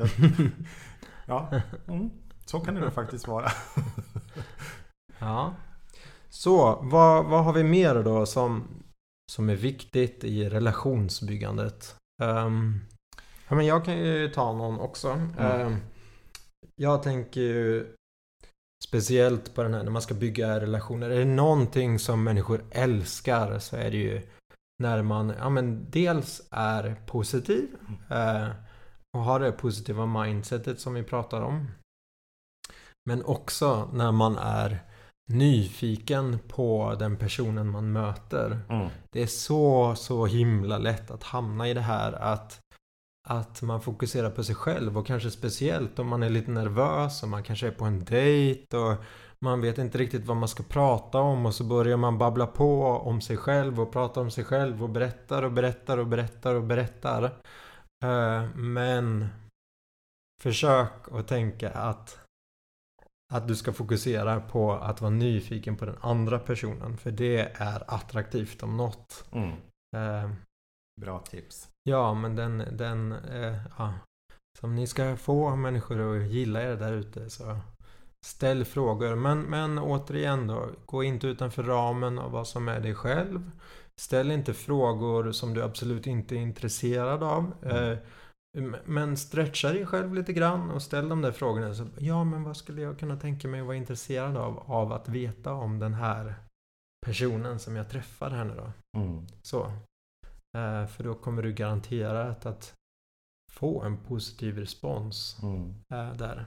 [1.30, 1.50] Ja,
[1.88, 2.10] mm.
[2.46, 3.52] så kan det nog faktiskt vara.
[5.22, 5.54] Ja.
[6.30, 8.68] Så, vad, vad har vi mer då som,
[9.32, 11.96] som är viktigt i relationsbyggandet?
[12.24, 12.80] Ehm,
[13.48, 15.22] ja, men jag kan ju ta någon också.
[15.40, 15.76] Ehm,
[16.76, 17.96] jag tänker ju
[18.84, 21.10] speciellt på den här när man ska bygga relationer.
[21.10, 24.22] Är det någonting som människor älskar så är det ju
[24.84, 27.68] när man ja, men dels är positiv
[28.10, 28.48] eh,
[29.20, 31.68] och har det positiva mindsetet som vi pratar om.
[33.10, 34.80] Men också när man är
[35.30, 38.60] nyfiken på den personen man möter.
[38.70, 38.90] Mm.
[39.12, 42.60] Det är så, så himla lätt att hamna i det här att,
[43.30, 47.30] att man fokuserar på sig själv och kanske speciellt om man är lite nervös och
[47.30, 48.96] man kanske är på en dejt och
[49.46, 52.84] man vet inte riktigt vad man ska prata om och så börjar man babbla på
[52.84, 56.64] om sig själv och prata om sig själv och berättar och berättar och berättar och
[56.64, 57.32] berättar.
[58.06, 59.28] Eh, Men
[60.42, 62.20] försök att tänka att
[63.34, 66.98] att du ska fokusera på att vara nyfiken på den andra personen.
[66.98, 69.26] För det är attraktivt om något.
[69.32, 69.52] Mm.
[69.96, 70.32] Eh,
[71.02, 71.70] Bra tips.
[71.84, 73.94] ja, men den, den eh, ja.
[74.60, 77.60] Som ni ska få människor att gilla er där ute så
[78.26, 79.16] ställ frågor.
[79.16, 83.52] Men, men återigen då, gå inte utanför ramen av vad som är dig själv.
[84.00, 87.54] Ställ inte frågor som du absolut inte är intresserad av.
[87.64, 87.92] Mm.
[87.92, 88.00] Eh,
[88.86, 91.74] men stretcha dig själv lite grann och ställ de där frågorna.
[91.74, 94.60] Så, ja, men vad skulle jag kunna tänka mig att vara intresserad av?
[94.72, 96.36] Av att veta om den här
[97.06, 99.00] personen som jag träffar här nu då.
[99.00, 99.28] Mm.
[99.42, 99.66] Så.
[100.58, 102.74] Eh, för då kommer du garanterat att
[103.52, 105.76] få en positiv respons Mm.
[105.94, 106.46] eh, där.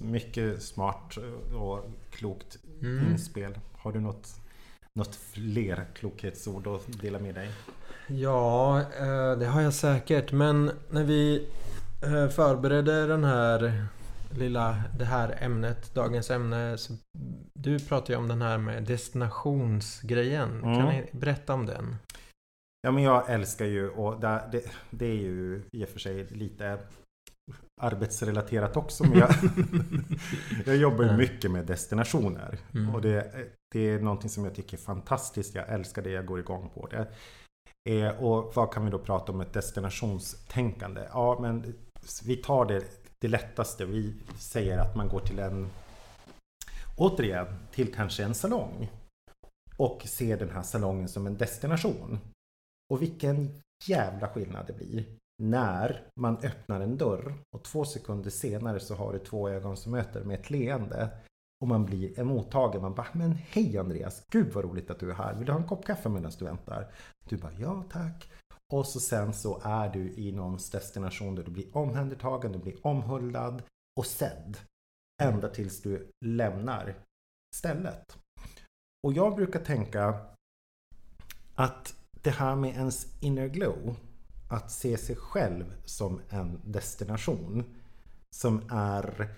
[0.00, 1.16] Mycket smart
[1.54, 3.12] och klokt mm.
[3.12, 3.58] inspel.
[3.72, 4.39] Har du något,
[4.98, 7.50] något fler klokhetsord att dela med dig?
[8.06, 10.32] Ja, eh, det har jag säkert.
[10.32, 11.48] Men när vi
[12.02, 13.84] eh, förberedde den här
[14.38, 16.78] lilla, det här ämnet, dagens ämne.
[16.78, 16.92] Så
[17.54, 20.60] du pratade ju om den här med destinationsgrejen.
[20.60, 20.86] Kan Mm.
[20.86, 21.96] ni berätta om den?
[22.82, 26.24] Ja men jag älskar ju och det, det, det är ju i och för sig
[26.24, 26.78] lite
[27.80, 29.04] arbetsrelaterat också.
[29.04, 29.30] Men jag,
[30.66, 32.58] jag jobbar ju mycket med destinationer.
[32.74, 32.94] Mm.
[32.94, 33.34] Och det,
[33.72, 35.54] det är någonting som jag tycker är fantastiskt.
[35.54, 37.08] Jag älskar det, jag går igång på det.
[37.88, 41.00] Eh, och vad kan vi då prata om ett destinationstänkande?
[41.12, 41.74] Ja men
[42.24, 42.84] vi tar det,
[43.18, 43.84] det lättaste.
[43.84, 45.70] Vi säger att man går till en
[47.00, 48.90] Återigen till kanske en salong.
[49.76, 52.18] Och ser den här salongen som en destination.
[52.92, 55.04] Och vilken jävla skillnad det blir
[55.40, 59.92] när man öppnar en dörr och två sekunder senare så har du två ögon som
[59.92, 61.10] möter med ett leende.
[61.60, 62.82] Och man blir emottagen.
[62.82, 65.34] Man bara, men hej Andreas, gud vad roligt att du är här.
[65.34, 66.92] Vill du ha en kopp kaffe medan du väntar?
[67.28, 68.30] Du bara, ja tack.
[68.72, 72.86] Och så sen så är du i någons destination där du blir omhändertagen, du blir
[72.86, 73.62] omhuldad
[73.98, 74.56] och sedd.
[75.22, 76.94] Ända tills du lämnar
[77.56, 78.18] stället.
[79.06, 80.26] Och jag brukar tänka
[81.54, 83.96] att det här med ens inner glow,
[84.50, 87.64] att se sig själv som en destination
[88.30, 89.28] som är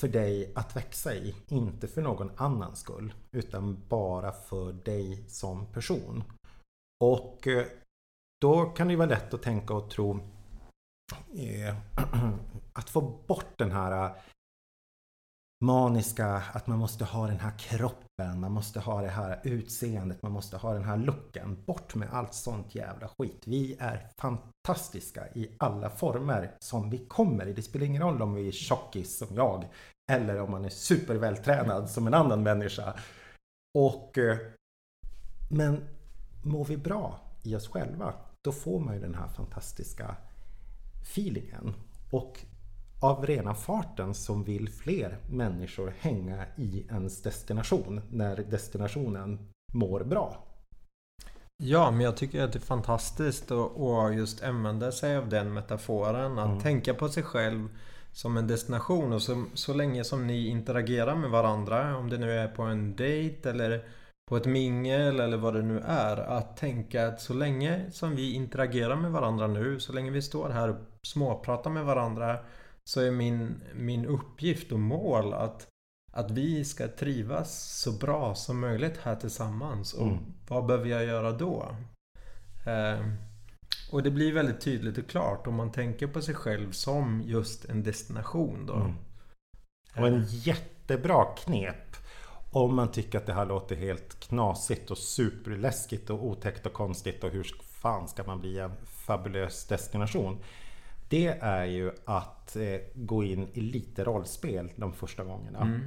[0.00, 5.66] för dig att växa i, inte för någon annans skull, utan bara för dig som
[5.66, 6.24] person.
[7.00, 7.66] Och eh,
[8.40, 10.20] då kan det vara lätt att tänka och tro
[11.34, 11.76] eh,
[12.72, 14.12] att få bort den här eh,
[15.64, 20.32] maniska, att man måste ha den här kroppen, man måste ha det här utseendet, man
[20.32, 21.64] måste ha den här looken.
[21.66, 23.42] Bort med allt sånt jävla skit.
[23.46, 27.52] Vi är fantastiska i alla former som vi kommer i.
[27.52, 29.64] Det spelar ingen roll om vi är tjockis som jag
[30.12, 32.94] eller om man är supervältränad som en annan människa.
[33.78, 34.38] Och eh,
[35.50, 35.84] Men
[36.42, 40.16] mår vi bra i oss själva, då får man ju den här fantastiska
[41.02, 41.74] feelingen.
[42.10, 42.44] Och
[43.04, 49.38] av rena farten så vill fler människor hänga i ens destination när destinationen
[49.72, 50.44] mår bra.
[51.56, 56.38] Ja, men jag tycker att det är fantastiskt att just använda sig av den metaforen.
[56.38, 56.60] Att Mm.
[56.60, 57.68] tänka på sig själv
[58.12, 62.30] som en destination och så, så länge som ni interagerar med varandra, om det nu
[62.32, 63.84] är på en dejt eller
[64.30, 66.16] på ett mingel eller vad det nu är.
[66.16, 70.48] Att tänka att så länge som vi interagerar med varandra nu, så länge vi står
[70.50, 72.38] här och småpratar med varandra
[72.90, 75.66] så är min, min uppgift och mål att,
[76.12, 79.94] att vi ska trivas så bra som möjligt här tillsammans.
[79.94, 80.24] Och Mm.
[80.48, 81.76] vad behöver jag göra då?
[82.66, 83.06] Eh,
[83.92, 87.64] och det blir väldigt tydligt och klart om man tänker på sig själv som just
[87.64, 88.74] en destination då.
[88.74, 88.94] Mm.
[89.96, 91.96] Och en jättebra knep
[92.50, 97.24] om man tycker att det här låter helt knasigt och superläskigt och otäckt och konstigt
[97.24, 100.38] och hur fan ska man bli en fabulös destination?
[101.08, 105.60] Det är ju att eh, gå in i lite rollspel de första gångerna.
[105.60, 105.80] Mm.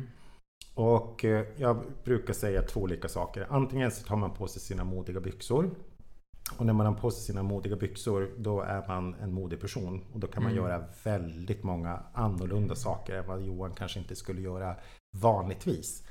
[0.76, 3.48] Och eh, jag brukar säga två olika saker.
[3.50, 5.70] Antingen så tar man på sig sina modiga byxor.
[6.58, 10.04] Och när man har på sig sina modiga byxor då är man en modig person.
[10.14, 10.64] Och då kan man Mm.
[10.64, 14.76] göra väldigt många annorlunda saker än vad Johan kanske inte skulle göra
[15.18, 16.04] vanligtvis.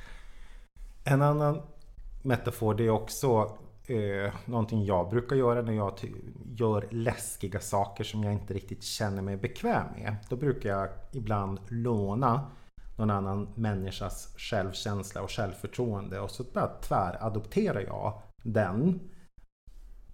[1.04, 1.62] En annan
[2.22, 3.58] metafor det är också
[3.90, 5.92] eh, någonting jag brukar göra när jag
[6.56, 10.16] gör läskiga saker som jag inte riktigt känner mig bekväm med.
[10.28, 12.50] Då brukar jag ibland låna
[12.96, 19.00] någon annan människas självkänsla och självförtroende och så bara tväradopterar jag den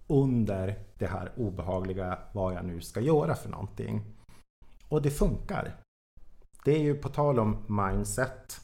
[0.07, 4.01] under det här obehagliga vad jag nu ska göra för någonting.
[4.89, 5.75] Och det funkar.
[6.65, 8.61] Det är ju på tal om mindset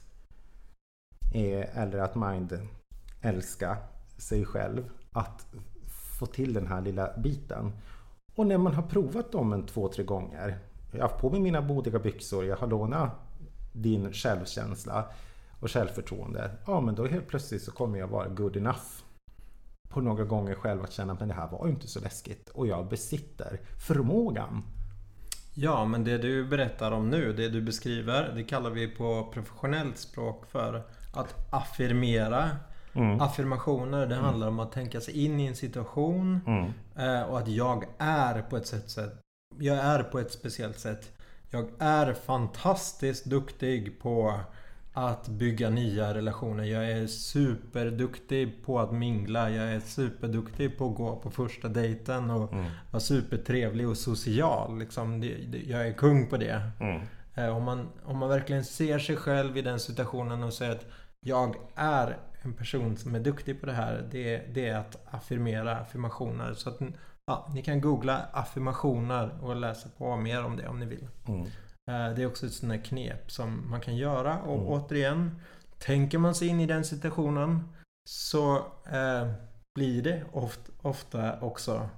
[1.36, 2.60] eh, eller att mind
[3.22, 3.78] älska
[4.18, 5.48] sig själv att
[6.20, 7.72] få till den här lilla biten.
[8.36, 10.60] Och när man har provat dem en två, tre gånger.
[10.92, 13.12] Jag har haft på mig mina modiga byxor, jag har lånat
[13.74, 15.06] din självkänsla
[15.60, 16.52] och självförtroende.
[16.68, 19.04] Ja, men då helt plötsligt så kommer jag vara good enough
[19.90, 22.50] på några gånger själv att känna att det här var inte så läskigt.
[22.50, 24.64] Och jag besitter förmågan.
[25.54, 29.98] Ja, men det du berättar om nu, det du beskriver, det kallar vi på professionellt
[29.98, 30.84] språk för
[31.14, 32.50] att affirmera.
[32.94, 33.22] Mm.
[33.22, 36.74] Affirmationer, det handlar om att tänka sig in i en situation mm.
[36.96, 38.98] Eh, och att jag är på ett sätt,
[39.60, 41.12] jag är på ett speciellt sätt.
[41.50, 44.40] Jag är fantastiskt duktig på
[44.94, 46.64] att bygga nya relationer.
[46.64, 49.50] Jag är superduktig på att mingla.
[49.50, 52.66] Jag är superduktig på att gå på första dejten och mm.
[52.92, 54.80] vara supertrevlig och social.
[54.80, 55.24] Liksom,
[55.68, 56.62] jag är kung på det.
[56.80, 57.02] Mm.
[57.36, 60.86] Eh, om, man, om man verkligen ser sig själv i den situationen och säger att
[61.20, 64.08] jag är en person som är duktig på det här.
[64.12, 66.54] Det, det är att affirmera affirmationer.
[66.54, 66.80] Så att
[67.26, 71.08] ja, ni kan googla affirmationer och läsa på mer om det om ni vill.
[71.28, 71.42] Mm.
[71.92, 74.42] Eh, det är också ett sånt här knep som man kan göra.
[74.42, 74.68] Och mm.
[74.68, 75.42] återigen,
[75.78, 77.74] tänker man sig in i den situationen
[78.10, 78.58] så
[78.92, 79.32] eh,
[79.76, 81.90] blir det ofta, ofta också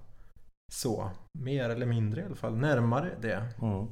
[0.74, 1.12] så.
[1.40, 2.56] Mer eller mindre i alla fall.
[2.56, 3.46] Närmare det.
[3.62, 3.88] Mm.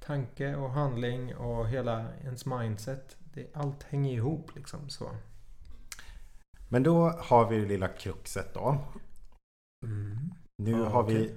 [0.00, 3.16] Tanke och handling och hela ens mindset.
[3.34, 5.10] Det, allt hänger ihop liksom så.
[6.68, 8.78] Men då har vi det lilla kruxet då.
[9.84, 10.34] Mm.
[10.56, 11.16] Nu ah, har okay.
[11.16, 11.34] vi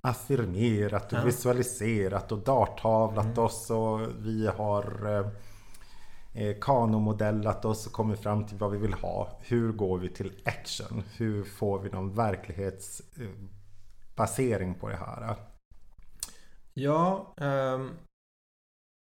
[0.00, 1.24] affirmerat och ja.
[1.24, 3.38] visualiserat och darttavlat mm.
[3.38, 5.26] oss och vi har eh,
[6.42, 9.38] eh, kanomodellat oss och kommit fram till vad vi vill ha.
[9.40, 11.02] Hur går vi till action?
[11.16, 15.36] Hur får vi någon verklighetsbasering på det här?
[16.74, 17.80] Ja, eh,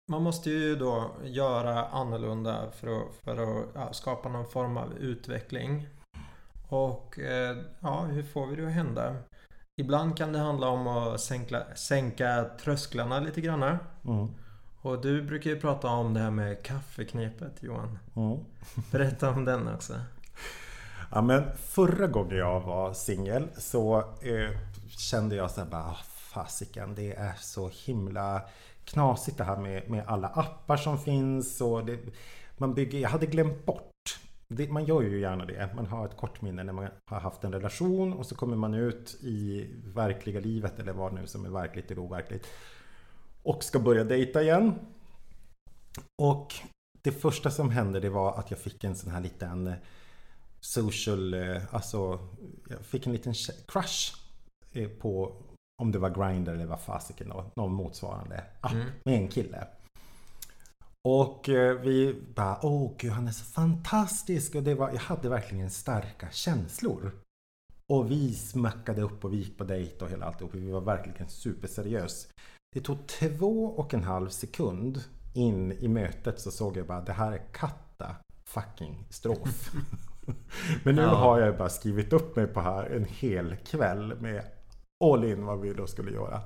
[0.08, 4.92] man måste ju då göra annorlunda för att, för att ja, skapa någon form av
[4.94, 5.88] utveckling.
[6.68, 9.16] Och eh, ja, hur får vi det att hända?
[9.76, 13.62] Ibland kan det handla om att sänka, sänka trösklarna lite grann.
[13.62, 14.28] Mm.
[14.82, 17.98] Och du brukar ju prata om det här med kaffeknepet Johan.
[18.16, 18.38] Mm.
[18.90, 19.94] Berätta om den också.
[21.10, 25.98] Ja men förra gången jag var singel så eh, kände jag så här bara ah,
[26.04, 28.42] fasiken det är så himla
[28.84, 31.98] knasigt det här med, med alla appar som finns och det,
[32.56, 33.92] man bygger, jag hade glömt bort
[34.56, 35.70] det, man gör ju gärna det.
[35.76, 38.74] Man har ett kort minne när man har haft en relation och så kommer man
[38.74, 42.46] ut i verkliga livet eller vad nu som är verkligt eller overkligt.
[43.42, 44.74] Och ska börja dejta igen.
[46.22, 46.54] Och
[47.02, 49.74] det första som hände det var att jag fick en sån här liten eh,
[50.60, 52.18] social, eh, alltså
[52.68, 53.34] jag fick en liten
[53.68, 54.16] crush
[54.72, 55.36] eh, på
[55.82, 58.86] om det var Grindr eller vad fasiken då, någon motsvarande app mm.
[59.04, 59.66] med en kille.
[61.08, 64.54] Och eh, vi bara, åh gud han är så fantastisk.
[64.54, 67.12] Och det var, jag hade verkligen starka känslor.
[67.92, 70.54] Och vi smackade upp och vi gick på dejt och hela alltihop.
[70.54, 72.28] Vi var verkligen superseriös.
[72.74, 75.00] Det tog två och en halv sekund
[75.34, 79.72] in i mötet så såg jag bara, det här är katta fucking strof.
[80.84, 81.08] Men nu ja.
[81.08, 84.44] har jag bara skrivit upp mig på här en hel kväll med
[85.02, 86.40] all in vad vi då skulle göra.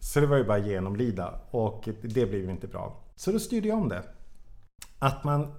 [0.00, 3.04] Så det var ju bara genomlida och det blev inte bra.
[3.16, 4.02] Så då styrde jag om det.
[4.98, 5.54] Att man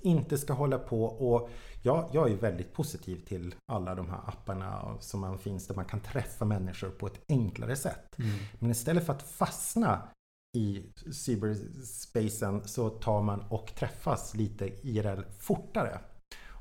[0.00, 1.50] inte ska hålla på och
[1.82, 5.84] ja, jag är väldigt positiv till alla de här apparna som man finns där man
[5.84, 8.18] kan träffa människor på ett enklare sätt.
[8.18, 8.30] Mm.
[8.58, 10.08] Men istället för att fastna
[10.56, 10.82] i
[11.12, 15.98] cyberspacen så tar man och träffas lite IRL fortare.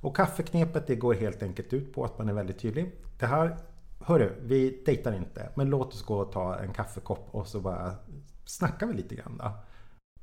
[0.01, 2.91] Och kaffeknepet det går helt enkelt ut på att man är väldigt tydlig.
[3.19, 3.57] Det här,
[3.99, 7.95] hörru, vi dejtar inte, men låt oss gå och ta en kaffekopp och så bara
[8.45, 9.51] snackar vi lite grann då.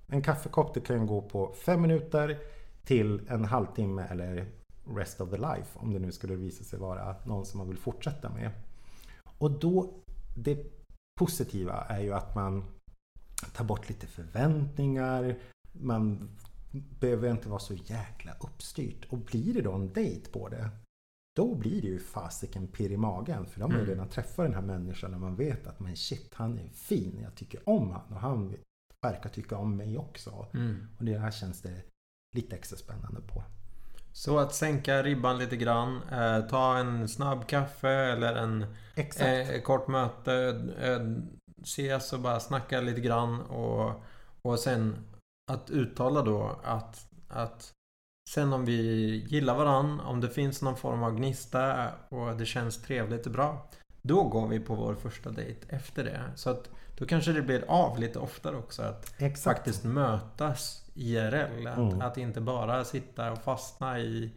[0.07, 2.39] En kaffekopp det kan gå på fem minuter
[2.85, 4.47] till en halvtimme eller
[4.97, 7.79] rest of the life om det nu skulle visa sig vara någon som man vill
[7.79, 8.51] fortsätta med.
[9.39, 9.95] Och då,
[10.37, 10.67] det
[11.21, 12.65] positiva är ju att man
[13.53, 15.39] tar bort lite förväntningar.
[15.73, 16.31] Man
[17.01, 19.05] behöver inte vara så jäkla uppstyrt.
[19.11, 20.71] Och blir det då en dejt på det,
[21.37, 23.47] då blir det ju fasiken pirr i magen.
[23.47, 23.95] För de har ju mm.
[23.95, 27.19] redan träffat den här människan och man vet att men shit, han är fin.
[27.23, 28.57] Jag tycker om han och han
[29.03, 30.47] verkar tycka om mig också.
[30.55, 30.87] Mm.
[30.99, 31.83] Och det här känns det
[32.37, 33.45] lite extra spännande på.
[34.13, 36.03] Så att sänka ribban lite grann.
[36.03, 38.67] Eh, ta en snabb kaffe eller en
[39.19, 40.35] eh, kort möte.
[40.81, 41.01] Eh,
[41.63, 43.41] ses och bara snacka lite grann.
[43.41, 44.03] Och,
[44.43, 44.97] och sen
[45.53, 47.73] att uttala då att, att
[48.29, 48.77] sen om vi
[49.29, 53.69] gillar varann, om det finns någon form av gnista och det känns trevligt och bra.
[54.03, 56.21] Då går vi på vår första dejt efter det.
[56.35, 58.83] Så att då kanske det blir av lite oftare också.
[58.83, 59.57] Att Exakt.
[59.57, 61.67] faktiskt mötas IRL.
[61.67, 62.01] Att, mm.
[62.01, 64.31] att inte bara sitta och fastna i,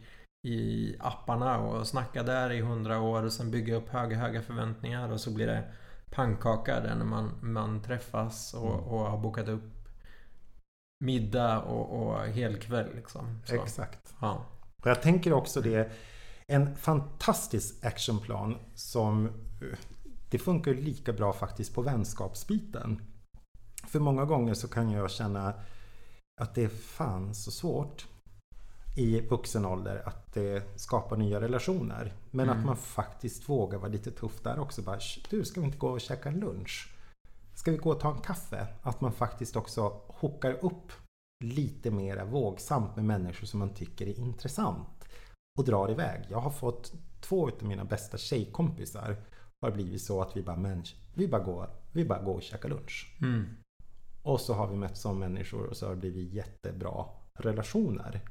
[0.47, 5.11] i apparna och snacka där i hundra år och sen bygga upp höga, höga förväntningar
[5.11, 5.63] och så blir det
[6.09, 8.85] pannkaka där när man, man träffas och, mm.
[8.85, 9.76] och har bokat upp
[10.99, 12.95] middag och, och helkväll.
[12.95, 13.39] Liksom.
[13.45, 13.55] Så.
[13.55, 14.13] Exakt.
[14.21, 14.45] Ja.
[14.83, 15.91] Och jag tänker också det
[16.47, 19.29] en fantastisk actionplan som
[20.31, 23.01] det funkar lika bra faktiskt på vänskapsbiten.
[23.87, 25.53] För många gånger så kan jag känna
[26.41, 28.07] att det är fan så svårt.
[28.95, 32.13] i vuxen ålder att det skapar nya relationer.
[32.31, 32.59] Men Mm.
[32.59, 34.81] att man faktiskt vågar vara lite tuff där också.
[34.81, 36.89] Bara, du, ska vi inte gå och käka lunch?
[37.55, 38.67] Ska vi gå och ta en kaffe?
[38.83, 40.91] Att man faktiskt också hookar upp
[41.43, 45.05] lite mera vågsamt med människor som man tycker är intressant.
[45.59, 46.25] Och drar iväg.
[46.29, 49.17] Jag har fått två av mina bästa tjejkompisar
[49.61, 52.69] har blivit så att vi bara, men, vi bara, går, vi bara går och käkar
[52.69, 53.17] lunch.
[53.21, 53.45] Mm.
[54.23, 57.05] Och så har vi mött som människor och så har det blivit jättebra
[57.39, 58.21] relationer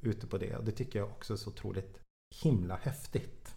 [0.00, 0.56] ute på det.
[0.56, 2.00] Och det tycker jag också är så otroligt
[2.42, 3.56] himla häftigt.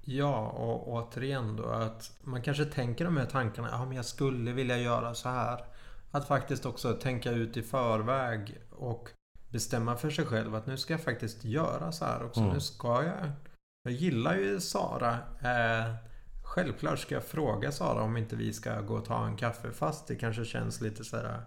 [0.00, 3.68] Ja, och återigen då att man kanske tänker de här tankarna.
[3.70, 5.64] Ja, men jag skulle vilja göra så här.
[6.10, 9.10] Att faktiskt också tänka ut i förväg och
[9.48, 12.40] bestämma för sig själv att nu ska jag faktiskt göra så här också.
[12.40, 12.52] Mm.
[12.52, 13.30] Nu ska jag.
[13.82, 15.12] Jag gillar ju Sara.
[15.40, 15.94] Eh,
[16.44, 19.72] självklart ska jag fråga Sara om inte vi ska gå och ta en kaffe.
[19.72, 21.42] Fast det kanske känns lite så här.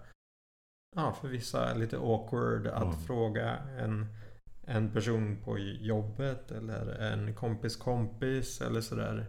[0.96, 2.98] Ja, för vissa lite awkward att Mm.
[3.08, 4.08] fråga en
[4.68, 9.26] en person på jobbet eller en kompis kompis eller sådär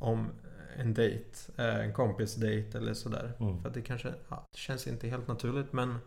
[0.00, 0.30] om
[0.76, 3.32] en dejt, eh, en kompis dejt eller sådär.
[3.40, 3.60] Mm.
[3.60, 5.98] För att det kanske ja, det känns inte helt naturligt men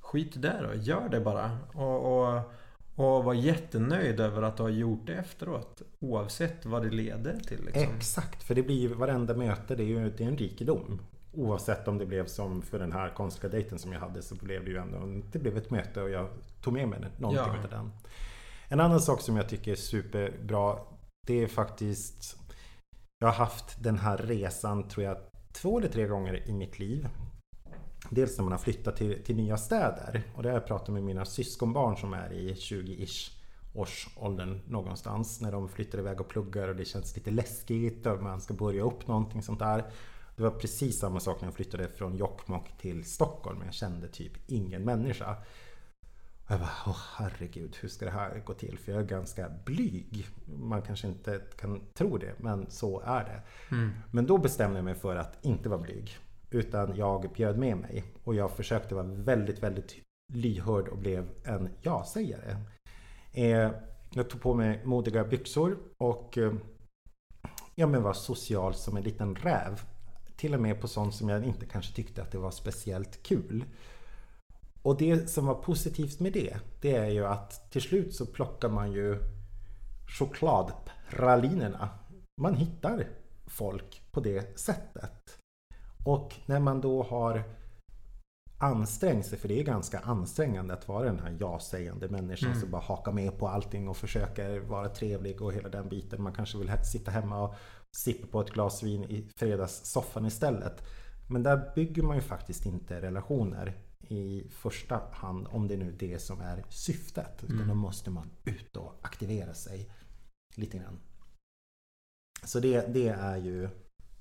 [0.00, 1.58] skit det då, gör det bara.
[1.74, 2.42] Och, och,
[2.94, 5.82] och var jättenöjd över att du har gjort det efteråt.
[5.98, 7.64] Oavsett vad det leder till.
[7.64, 7.82] Liksom.
[7.82, 11.00] Exakt, för det blir ju varenda möte, det är ju det är en rikedom.
[11.32, 14.64] Oavsett om det blev som för den här konstiga dejten som jag hade så blev
[14.64, 16.28] det ju ändå det blev ett möte och jag
[16.62, 17.64] tog med mig någonting Ja.
[17.64, 17.90] av den.
[18.68, 20.76] En annan sak som jag tycker är superbra
[21.26, 22.39] det är faktiskt
[23.22, 25.16] jag har haft den här resan tror jag
[25.52, 27.08] två eller tre gånger i mitt liv.
[28.10, 31.02] Dels när man har flyttat till, till nya städer och det har jag pratat med
[31.02, 33.30] mina syskonbarn som är i 20-ish
[33.74, 38.40] årsåldern någonstans när de flyttar iväg och pluggar och det känns lite läskigt och man
[38.40, 39.84] ska börja upp någonting sånt där.
[40.36, 43.62] Det var precis samma sak när jag flyttade från Jokkmokk till Stockholm.
[43.64, 45.36] Jag kände typ ingen människa.
[46.50, 48.78] Jag bara, åh herregud, hur ska det här gå till?
[48.78, 50.26] För jag är ganska blyg.
[50.46, 53.42] Man kanske inte kan tro det, men så är det.
[53.76, 53.90] Mm.
[54.10, 56.18] Men då bestämde jag mig för att inte vara blyg.
[56.50, 58.04] Utan jag bjöd med mig.
[58.24, 59.96] Och jag försökte vara väldigt, väldigt
[60.32, 62.56] lyhörd och blev en ja-sägare.
[63.32, 63.70] Eh,
[64.10, 66.52] jag tog på mig modiga byxor och eh,
[67.74, 69.80] ja, men var social som en liten räv.
[70.36, 73.64] Till och med på sånt som jag inte kanske tyckte att det var speciellt kul.
[74.82, 78.68] Och det som var positivt med det, det är ju att till slut så plockar
[78.68, 79.18] man ju
[80.18, 81.88] chokladpralinerna.
[82.40, 83.06] Man hittar
[83.46, 85.38] folk på det sättet.
[86.06, 87.42] Och när man då har
[88.58, 92.60] ansträngt sig, för det är ganska ansträngande att vara den här ja-sägande människan Mm.
[92.60, 96.22] som bara hakar med på allting och försöker vara trevlig och hela den biten.
[96.22, 97.54] Man kanske vill sitta hemma och
[97.96, 100.82] sippa på ett glas vin i fredagssoffan istället.
[101.28, 103.76] Men där bygger man ju faktiskt inte relationer
[104.10, 107.42] i första hand om det är nu det som är syftet.
[107.44, 107.68] Utan Mm.
[107.68, 109.90] då måste man ut och aktivera sig
[110.56, 111.00] lite grann.
[112.44, 113.68] Så det, det är ju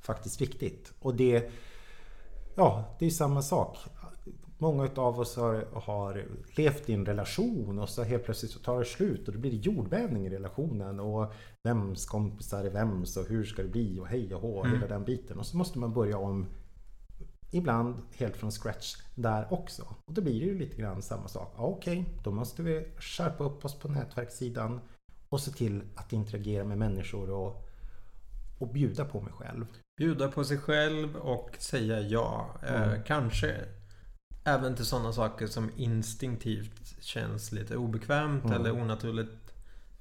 [0.01, 0.93] faktiskt viktigt.
[0.99, 1.51] Och det,
[2.55, 3.77] ja, det är samma sak.
[4.61, 6.25] Många av oss har, har
[6.57, 9.51] levt i en relation och så helt plötsligt så tar det slut och det blir
[9.53, 10.99] jordbävning i relationen.
[10.99, 11.33] Och
[11.63, 14.75] vems kompisar är vems och hur ska det bli och hej och hå, Mm.
[14.75, 15.39] hela den biten.
[15.39, 16.47] Och så måste man börja om
[17.51, 19.83] ibland helt från scratch där också.
[20.05, 21.53] Och då blir det ju lite grann samma sak.
[21.57, 24.79] Ja, Okej, då måste vi skärpa upp oss på nätverkssidan
[25.29, 27.67] och se till att interagera med människor och,
[28.59, 29.65] och bjuda på mig själv.
[29.97, 32.47] Bjuda på sig själv och säga ja.
[32.67, 33.03] Eh, Mm.
[33.03, 33.55] kanske
[34.43, 38.55] även till sådana saker som instinktivt känns lite obekvämt Mm.
[38.55, 39.53] eller onaturligt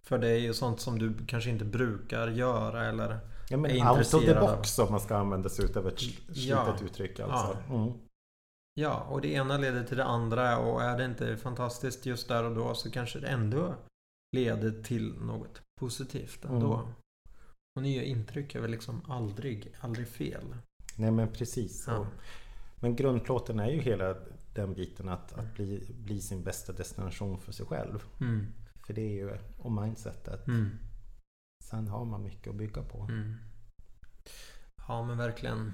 [0.02, 3.18] för dig och sånt som du kanske inte brukar göra eller
[3.50, 4.56] Ja, men är out of the av.
[4.56, 6.64] box om man ska använda sig av ett sl- Ja.
[6.64, 7.20] slitet uttryck.
[7.20, 7.58] Alltså.
[7.74, 7.92] Mm.
[8.74, 12.44] Ja, och det ena leder till det andra och är det inte fantastiskt just där
[12.44, 13.74] och då så kanske det ändå
[14.36, 16.74] leder till något positivt ändå.
[16.74, 16.88] Mm.
[17.76, 20.54] Och nya intryck är väl liksom aldrig, aldrig fel.
[20.96, 21.84] Nej men precis.
[21.86, 22.06] Ja.
[22.80, 24.14] Men grundplåten är ju hela
[24.54, 28.04] den biten att, att bli, bli sin bästa destination för sig själv.
[28.20, 28.46] Mm.
[28.86, 30.46] För det är ju och mindsetet.
[30.46, 30.68] Mm.
[31.70, 33.02] Sen har man mycket att bygga på.
[33.02, 33.36] Mm.
[34.88, 35.72] Ja men verkligen.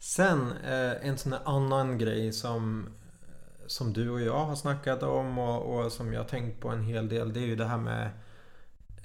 [0.00, 2.86] Sen eh, en sån här annan grej som,
[3.22, 6.68] eh, som du och jag har snackat om och, och som jag har tänkt på
[6.68, 7.32] en hel del.
[7.32, 8.10] Det är ju det här med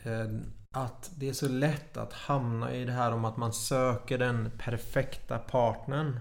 [0.04, 0.40] eh,
[0.72, 4.52] att det är så lätt att hamna i det här om att man söker den
[4.58, 6.20] perfekta partnern.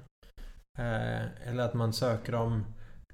[0.78, 2.64] Eh, eller att man söker de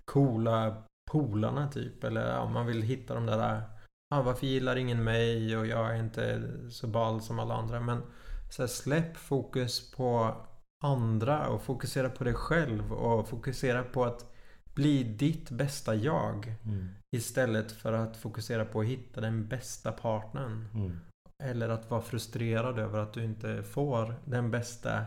[0.05, 2.05] coola polarna typ.
[2.05, 3.78] Eller ja, man vill hitta de där
[4.15, 7.81] ah, varför gillar ingen mig och jag är inte så ball som alla andra.
[7.81, 8.03] Men
[8.51, 10.37] så här, släpp fokus på
[10.85, 14.35] andra och fokusera på dig själv och fokusera på att
[14.75, 16.55] bli ditt bästa jag.
[16.65, 16.89] Mm.
[17.17, 20.69] Istället för att fokusera på att hitta den bästa partnern.
[20.75, 21.01] Mm.
[21.43, 25.05] Eller att vara frustrerad över att du inte får den bästa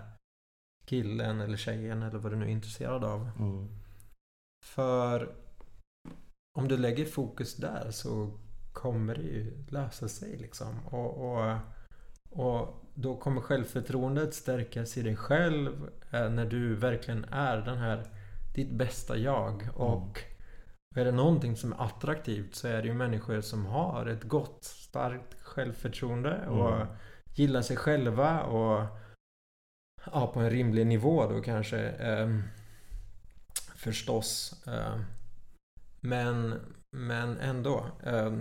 [0.86, 3.30] killen eller tjejen eller vad du nu är intresserad av.
[3.40, 3.68] Mm.
[4.66, 5.36] För
[6.58, 8.40] om du lägger fokus där så
[8.74, 10.80] kommer det ju lösa sig liksom.
[10.88, 11.58] Och, och,
[12.30, 18.04] och då kommer självförtroendet stärkas i dig själv eh, när du verkligen är den här
[18.56, 19.70] ditt bästa jag.
[19.76, 20.24] Och
[20.96, 24.64] är det någonting som är attraktivt så är det ju människor som har ett gott,
[24.64, 26.88] starkt självförtroende och Mm.
[27.36, 28.88] gillar sig själva och
[30.12, 31.80] ja, på en rimlig nivå då kanske.
[31.90, 32.40] Eh,
[33.76, 34.64] förstås.
[34.68, 35.00] Eh,
[36.02, 36.60] men,
[36.98, 37.86] men ändå.
[38.04, 38.34] Eh,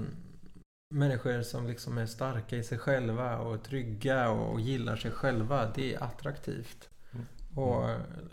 [0.95, 5.73] människor som liksom är starka i sig själva och trygga och gillar sig själva.
[5.75, 6.89] Det är attraktivt.
[7.13, 7.27] Mm.
[7.55, 7.91] Och,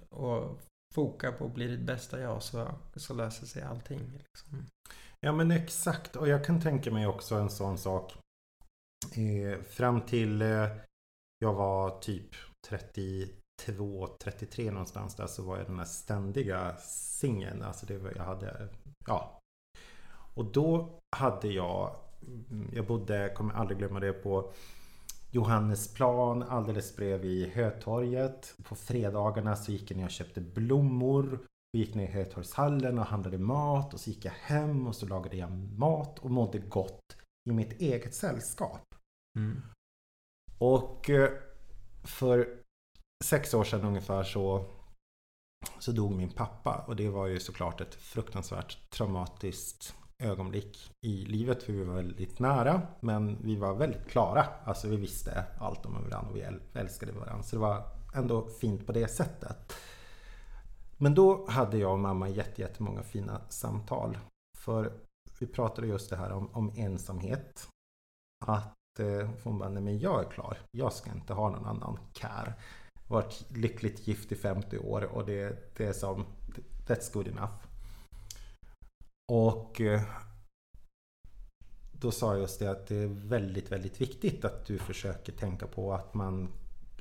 [0.09, 0.59] och
[0.95, 4.11] foka på att bli ditt bästa jag så, så löser sig allting.
[4.13, 4.65] Liksom.
[5.19, 8.13] Ja men exakt och jag kan tänka mig också en sån sak.
[9.15, 10.67] Eh, fram till eh,
[11.39, 12.35] jag var typ
[12.69, 16.77] 32, 33 någonstans där så var jag den här ständiga
[17.19, 17.61] singeln.
[17.61, 18.69] Alltså det var, jag hade,
[19.07, 19.36] ja.
[20.37, 21.95] Och då hade jag,
[22.73, 24.51] jag bodde, kommer aldrig glömma det, på
[25.31, 28.55] Johannesplan alldeles bredvid Hötorget.
[28.63, 31.39] På fredagarna så gick jag ner och köpte blommor.
[31.71, 35.05] Vi gick ner i Hötorgshallen och handlade mat och så gick jag hem och så
[35.05, 37.17] lagade jag mat och mådde gott
[37.49, 38.95] i mitt eget sällskap.
[39.39, 39.61] Mm.
[40.57, 41.31] Och eh,
[42.03, 42.59] för
[43.23, 44.65] sex år sedan ungefär så,
[45.79, 51.63] så dog min pappa och det var ju såklart ett fruktansvärt traumatiskt ögonblick i livet
[51.63, 54.45] för vi var väldigt nära men vi var väldigt klara.
[54.63, 57.43] Alltså vi visste allt om varandra och vi älskade varandra.
[57.43, 57.83] Så det var
[58.15, 59.73] ändå fint på det sättet.
[60.97, 64.17] Men då hade jag och mamma jättemånga fina samtal.
[64.57, 64.93] För
[65.39, 67.67] vi pratade just det här om, om ensamhet.
[68.45, 70.57] Att eh, hon bara, nej men jag är klar.
[70.71, 72.53] Jag ska inte ha någon annan kär.
[73.07, 76.25] Varit lyckligt gift i 50 år och det, det är som,
[76.87, 77.66] that's good enough.
[79.31, 80.01] Och eh,
[81.91, 85.67] då sa jag just det att det är väldigt, väldigt viktigt att du försöker tänka
[85.67, 86.53] på att man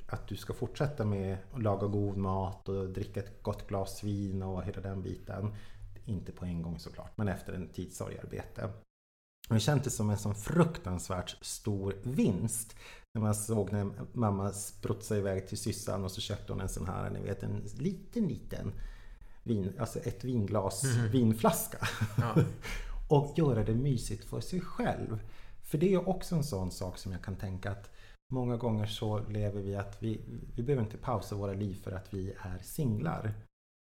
[0.09, 4.43] att du ska fortsätta med att laga god mat och dricka ett gott glas vin
[4.43, 5.55] och hela den biten.
[6.05, 8.63] Inte på en gång såklart, men efter en tids sorgarbete.
[9.49, 12.75] Och Det kändes som en sån fruktansvärt stor vinst.
[13.13, 16.87] När man såg när mamma sprutsade iväg till syssan och så köpte hon en sån
[16.87, 18.73] här, ni vet en liten, liten
[19.47, 21.09] vin, alltså ett vinglas Mhm.
[21.11, 21.77] vinflaska.
[22.17, 22.35] Ja.
[23.09, 25.19] och göra det mysigt för sig själv.
[25.63, 27.89] För det är också en sån sak som jag kan tänka att
[28.33, 30.21] många gånger så lever vi att vi,
[30.55, 33.33] vi behöver inte pausa våra liv för att vi är singlar.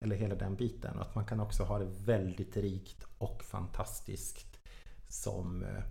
[0.05, 0.97] Eller hela den biten.
[0.97, 4.59] Och att man kan också ha det väldigt rikt och fantastiskt
[5.09, 5.83] som, eh,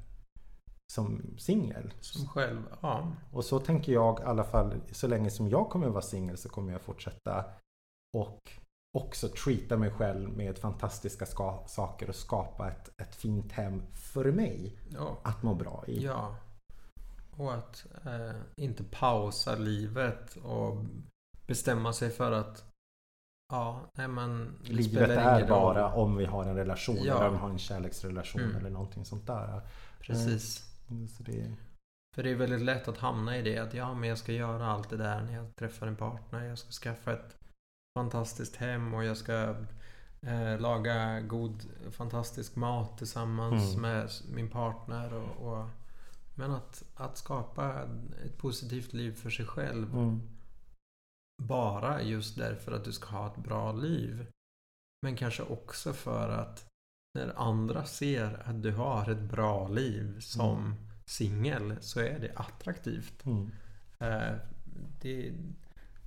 [0.93, 1.93] som singel.
[1.99, 3.11] Som själv, ja.
[3.31, 6.49] Och så tänker jag i alla fall så länge som jag kommer vara singel så
[6.49, 7.45] kommer jag fortsätta
[8.17, 8.51] och
[8.97, 14.31] också treata mig själv med fantastiska ska- saker och skapa ett, ett fint hem för
[14.31, 15.17] mig ja.
[15.23, 16.03] att må bra i.
[16.05, 16.35] Ja.
[17.37, 20.85] Och att eh, inte pausa livet och
[21.47, 22.65] bestämma sig för att
[23.53, 25.49] ja, nej men Livet är ingen roll.
[25.49, 27.15] bara om vi har en relation Ja.
[27.15, 28.55] eller om vi har en kärleksrelation Mm.
[28.55, 29.61] eller någonting sånt där.
[29.99, 30.69] Precis.
[30.89, 31.55] Mm, Så det,
[32.15, 34.67] För det är väldigt lätt att hamna i det att ja, men jag ska göra
[34.67, 36.43] allt det där när jag träffar en partner.
[36.43, 37.37] Jag ska skaffa ett
[37.97, 39.55] fantastiskt hem och jag ska
[40.21, 43.81] eh, laga god, fantastisk mat tillsammans Mm.
[43.81, 45.13] med min partner.
[45.13, 45.69] Och, och,
[46.35, 47.87] men att, att skapa
[48.25, 50.21] ett positivt liv för sig själv mm,
[51.43, 54.25] bara just därför att du ska ha ett bra liv.
[55.01, 56.65] Men kanske också för att
[57.19, 60.75] när andra ser att du har ett bra liv som
[61.05, 63.25] singel så är det attraktivt.
[63.25, 63.51] mm,
[63.99, 64.35] Eh,
[65.01, 65.33] Det,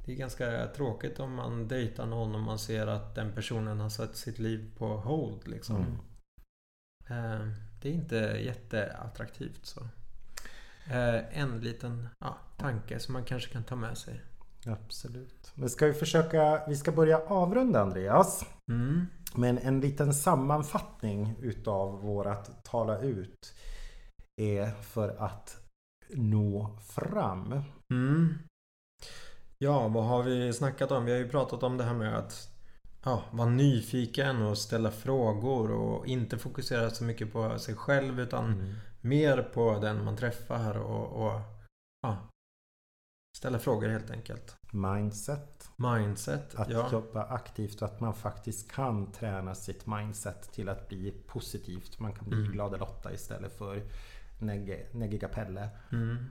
[0.07, 3.89] det är ganska tråkigt om man dejtar någon och man ser att den personen har
[3.89, 5.49] satt sitt liv på hold.
[5.49, 5.77] Liksom.
[5.77, 5.99] mm.
[7.09, 7.49] Eh,
[7.83, 9.67] Det är inte jätteattraktivt.
[9.67, 9.81] så.
[10.91, 14.21] Eh, En liten ja, tanke som man kanske kan ta med sig.
[14.67, 15.53] Absolut.
[15.55, 18.45] Men ska vi försöka, vi ska börja avrunda Andreas.
[18.71, 19.07] Mm.
[19.35, 23.55] Men en liten sammanfattning utav vårat tala ut
[24.41, 25.57] är för att
[26.15, 27.63] nå fram.
[27.93, 28.35] Mm.
[29.59, 31.05] Ja, vad har vi snackat om?
[31.05, 32.49] Vi har ju pratat om det här med att
[33.05, 38.53] ja, vara nyfiken och ställa frågor och inte fokusera så mycket på sig själv utan
[38.53, 38.75] Mm.
[39.01, 41.41] mer på den man träffar och, och
[42.03, 42.29] ja,
[43.37, 44.57] ställa frågor helt enkelt.
[44.73, 45.71] Mindset.
[45.77, 46.89] Mindset, Att ja.
[46.93, 51.99] jobba aktivt och att man faktiskt kan träna sitt mindset till att bli positivt.
[51.99, 52.53] Man kan bli Mm.
[52.53, 53.83] glada Lotta istället för
[54.41, 55.69] negge- Pelle.
[55.93, 56.25] Mm.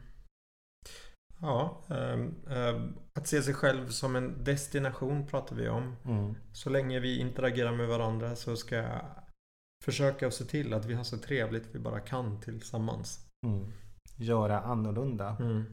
[1.41, 5.95] Ja, ehm, ehm, att se sig själv som en destination pratar vi om.
[6.05, 6.35] Mm.
[6.53, 9.01] Så länge vi interagerar med varandra så ska jag
[9.85, 13.27] försöka se till att vi har så trevligt vi bara kan tillsammans.
[13.47, 13.71] Mm.
[14.17, 15.37] Göra annorlunda.
[15.39, 15.63] Mm.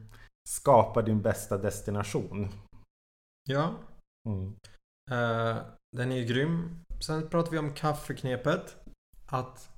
[0.48, 2.48] Skapa din bästa destination.
[3.48, 3.74] Ja,
[4.28, 4.54] Mm.
[5.10, 5.56] eh,
[5.96, 6.84] den är ju grym.
[7.00, 8.76] Sen pratar vi om kaffeknepet.
[9.26, 9.68] Att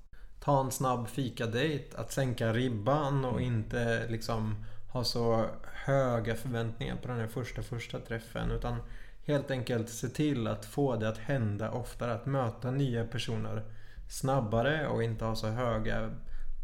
[0.41, 1.95] ta en snabb fikadejt.
[1.95, 3.55] Att sänka ribban och Mm.
[3.55, 4.65] inte liksom
[4.95, 8.51] ha så höga förväntningar på den här första första träffen.
[8.51, 8.77] Utan
[9.25, 12.15] helt enkelt se till att få det att hända oftare.
[12.15, 13.63] Att möta nya personer
[14.09, 16.11] snabbare och inte ha så höga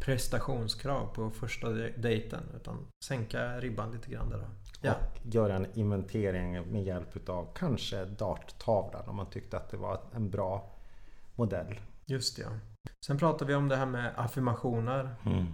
[0.00, 2.42] prestationskrav på första de- dejten.
[2.56, 4.46] Utan sänka ribban lite grann där då.
[4.80, 4.94] Ja.
[4.94, 10.00] Och göra en inventering med hjälp utav kanske darttavlan om man tyckte att det var
[10.14, 10.70] en bra
[11.34, 11.80] modell.
[12.06, 12.50] Just det, ja.
[13.06, 15.14] Sen pratar vi om det här med affirmationer.
[15.26, 15.46] Mm.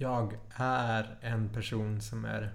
[0.00, 2.54] Jag är en person som är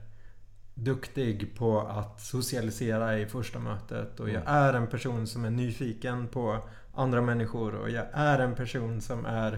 [0.73, 4.19] duktig på att socialisera i första mötet.
[4.19, 4.47] Och jag Mm.
[4.53, 6.59] är en person som är nyfiken på
[6.93, 7.75] andra människor.
[7.75, 9.53] Och jag är en person som är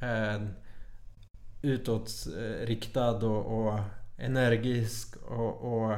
[0.00, 0.42] eh,
[1.62, 3.80] utåtriktad och, och
[4.16, 5.96] energisk och, och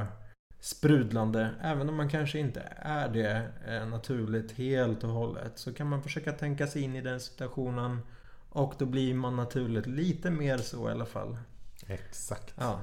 [0.61, 1.51] sprudlande.
[1.63, 5.53] Även om man kanske inte är det eh, naturligt helt och hållet.
[5.59, 7.99] Så kan man försöka tänka sig in i den situationen.
[8.51, 11.39] Och då blir man naturligt lite mer så i alla fall.
[11.87, 12.55] Exakt.
[12.59, 12.81] Ja.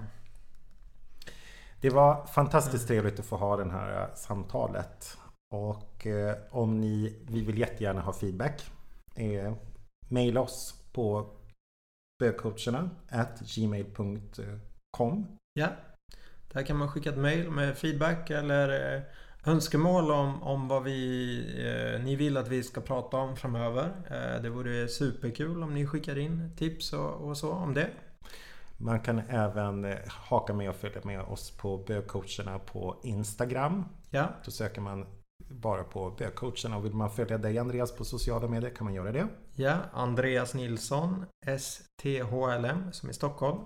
[1.82, 5.18] Det var fantastiskt trevligt att få ha det här eh, samtalet.
[5.53, 8.72] Och eh, om ni, vi vill jättegärna ha feedback.
[9.15, 9.53] Eh,
[10.09, 11.30] maila oss på
[12.20, 12.89] bögcoacherna
[13.55, 15.68] gmail.com Ja.
[16.53, 19.01] Där kan man skicka ett mail med feedback eller eh,
[19.47, 21.39] önskemål om, om vad vi,
[21.95, 23.91] eh, ni vill att vi ska prata om framöver.
[24.11, 27.89] Eh, det vore superkul om ni skickar in tips och, och så om det.
[28.77, 33.85] Man kan även eh, haka med och följa med oss på bögcoacherna på Instagram.
[34.09, 35.05] Ja, Då söker man
[35.49, 39.11] bara på bögcoacherna och vill man följa dig Andreas på sociala medier kan man göra
[39.11, 39.27] det.
[39.55, 39.77] ja.
[39.93, 41.25] Andreas Nilsson,
[41.59, 43.59] STHLM, som i Stockholm.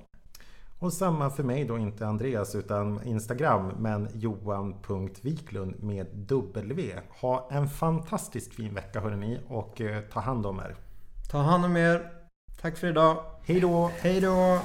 [0.82, 7.00] Och samma för mig då, inte Andreas utan Instagram, men johan.viklund med W.
[7.10, 10.76] Ha en fantastiskt fin vecka hörni och eh, ta hand om er.
[11.32, 12.12] Ta hand om er.
[12.62, 13.24] Tack för idag.
[13.44, 13.92] Hej då!
[14.02, 14.60] Hej då!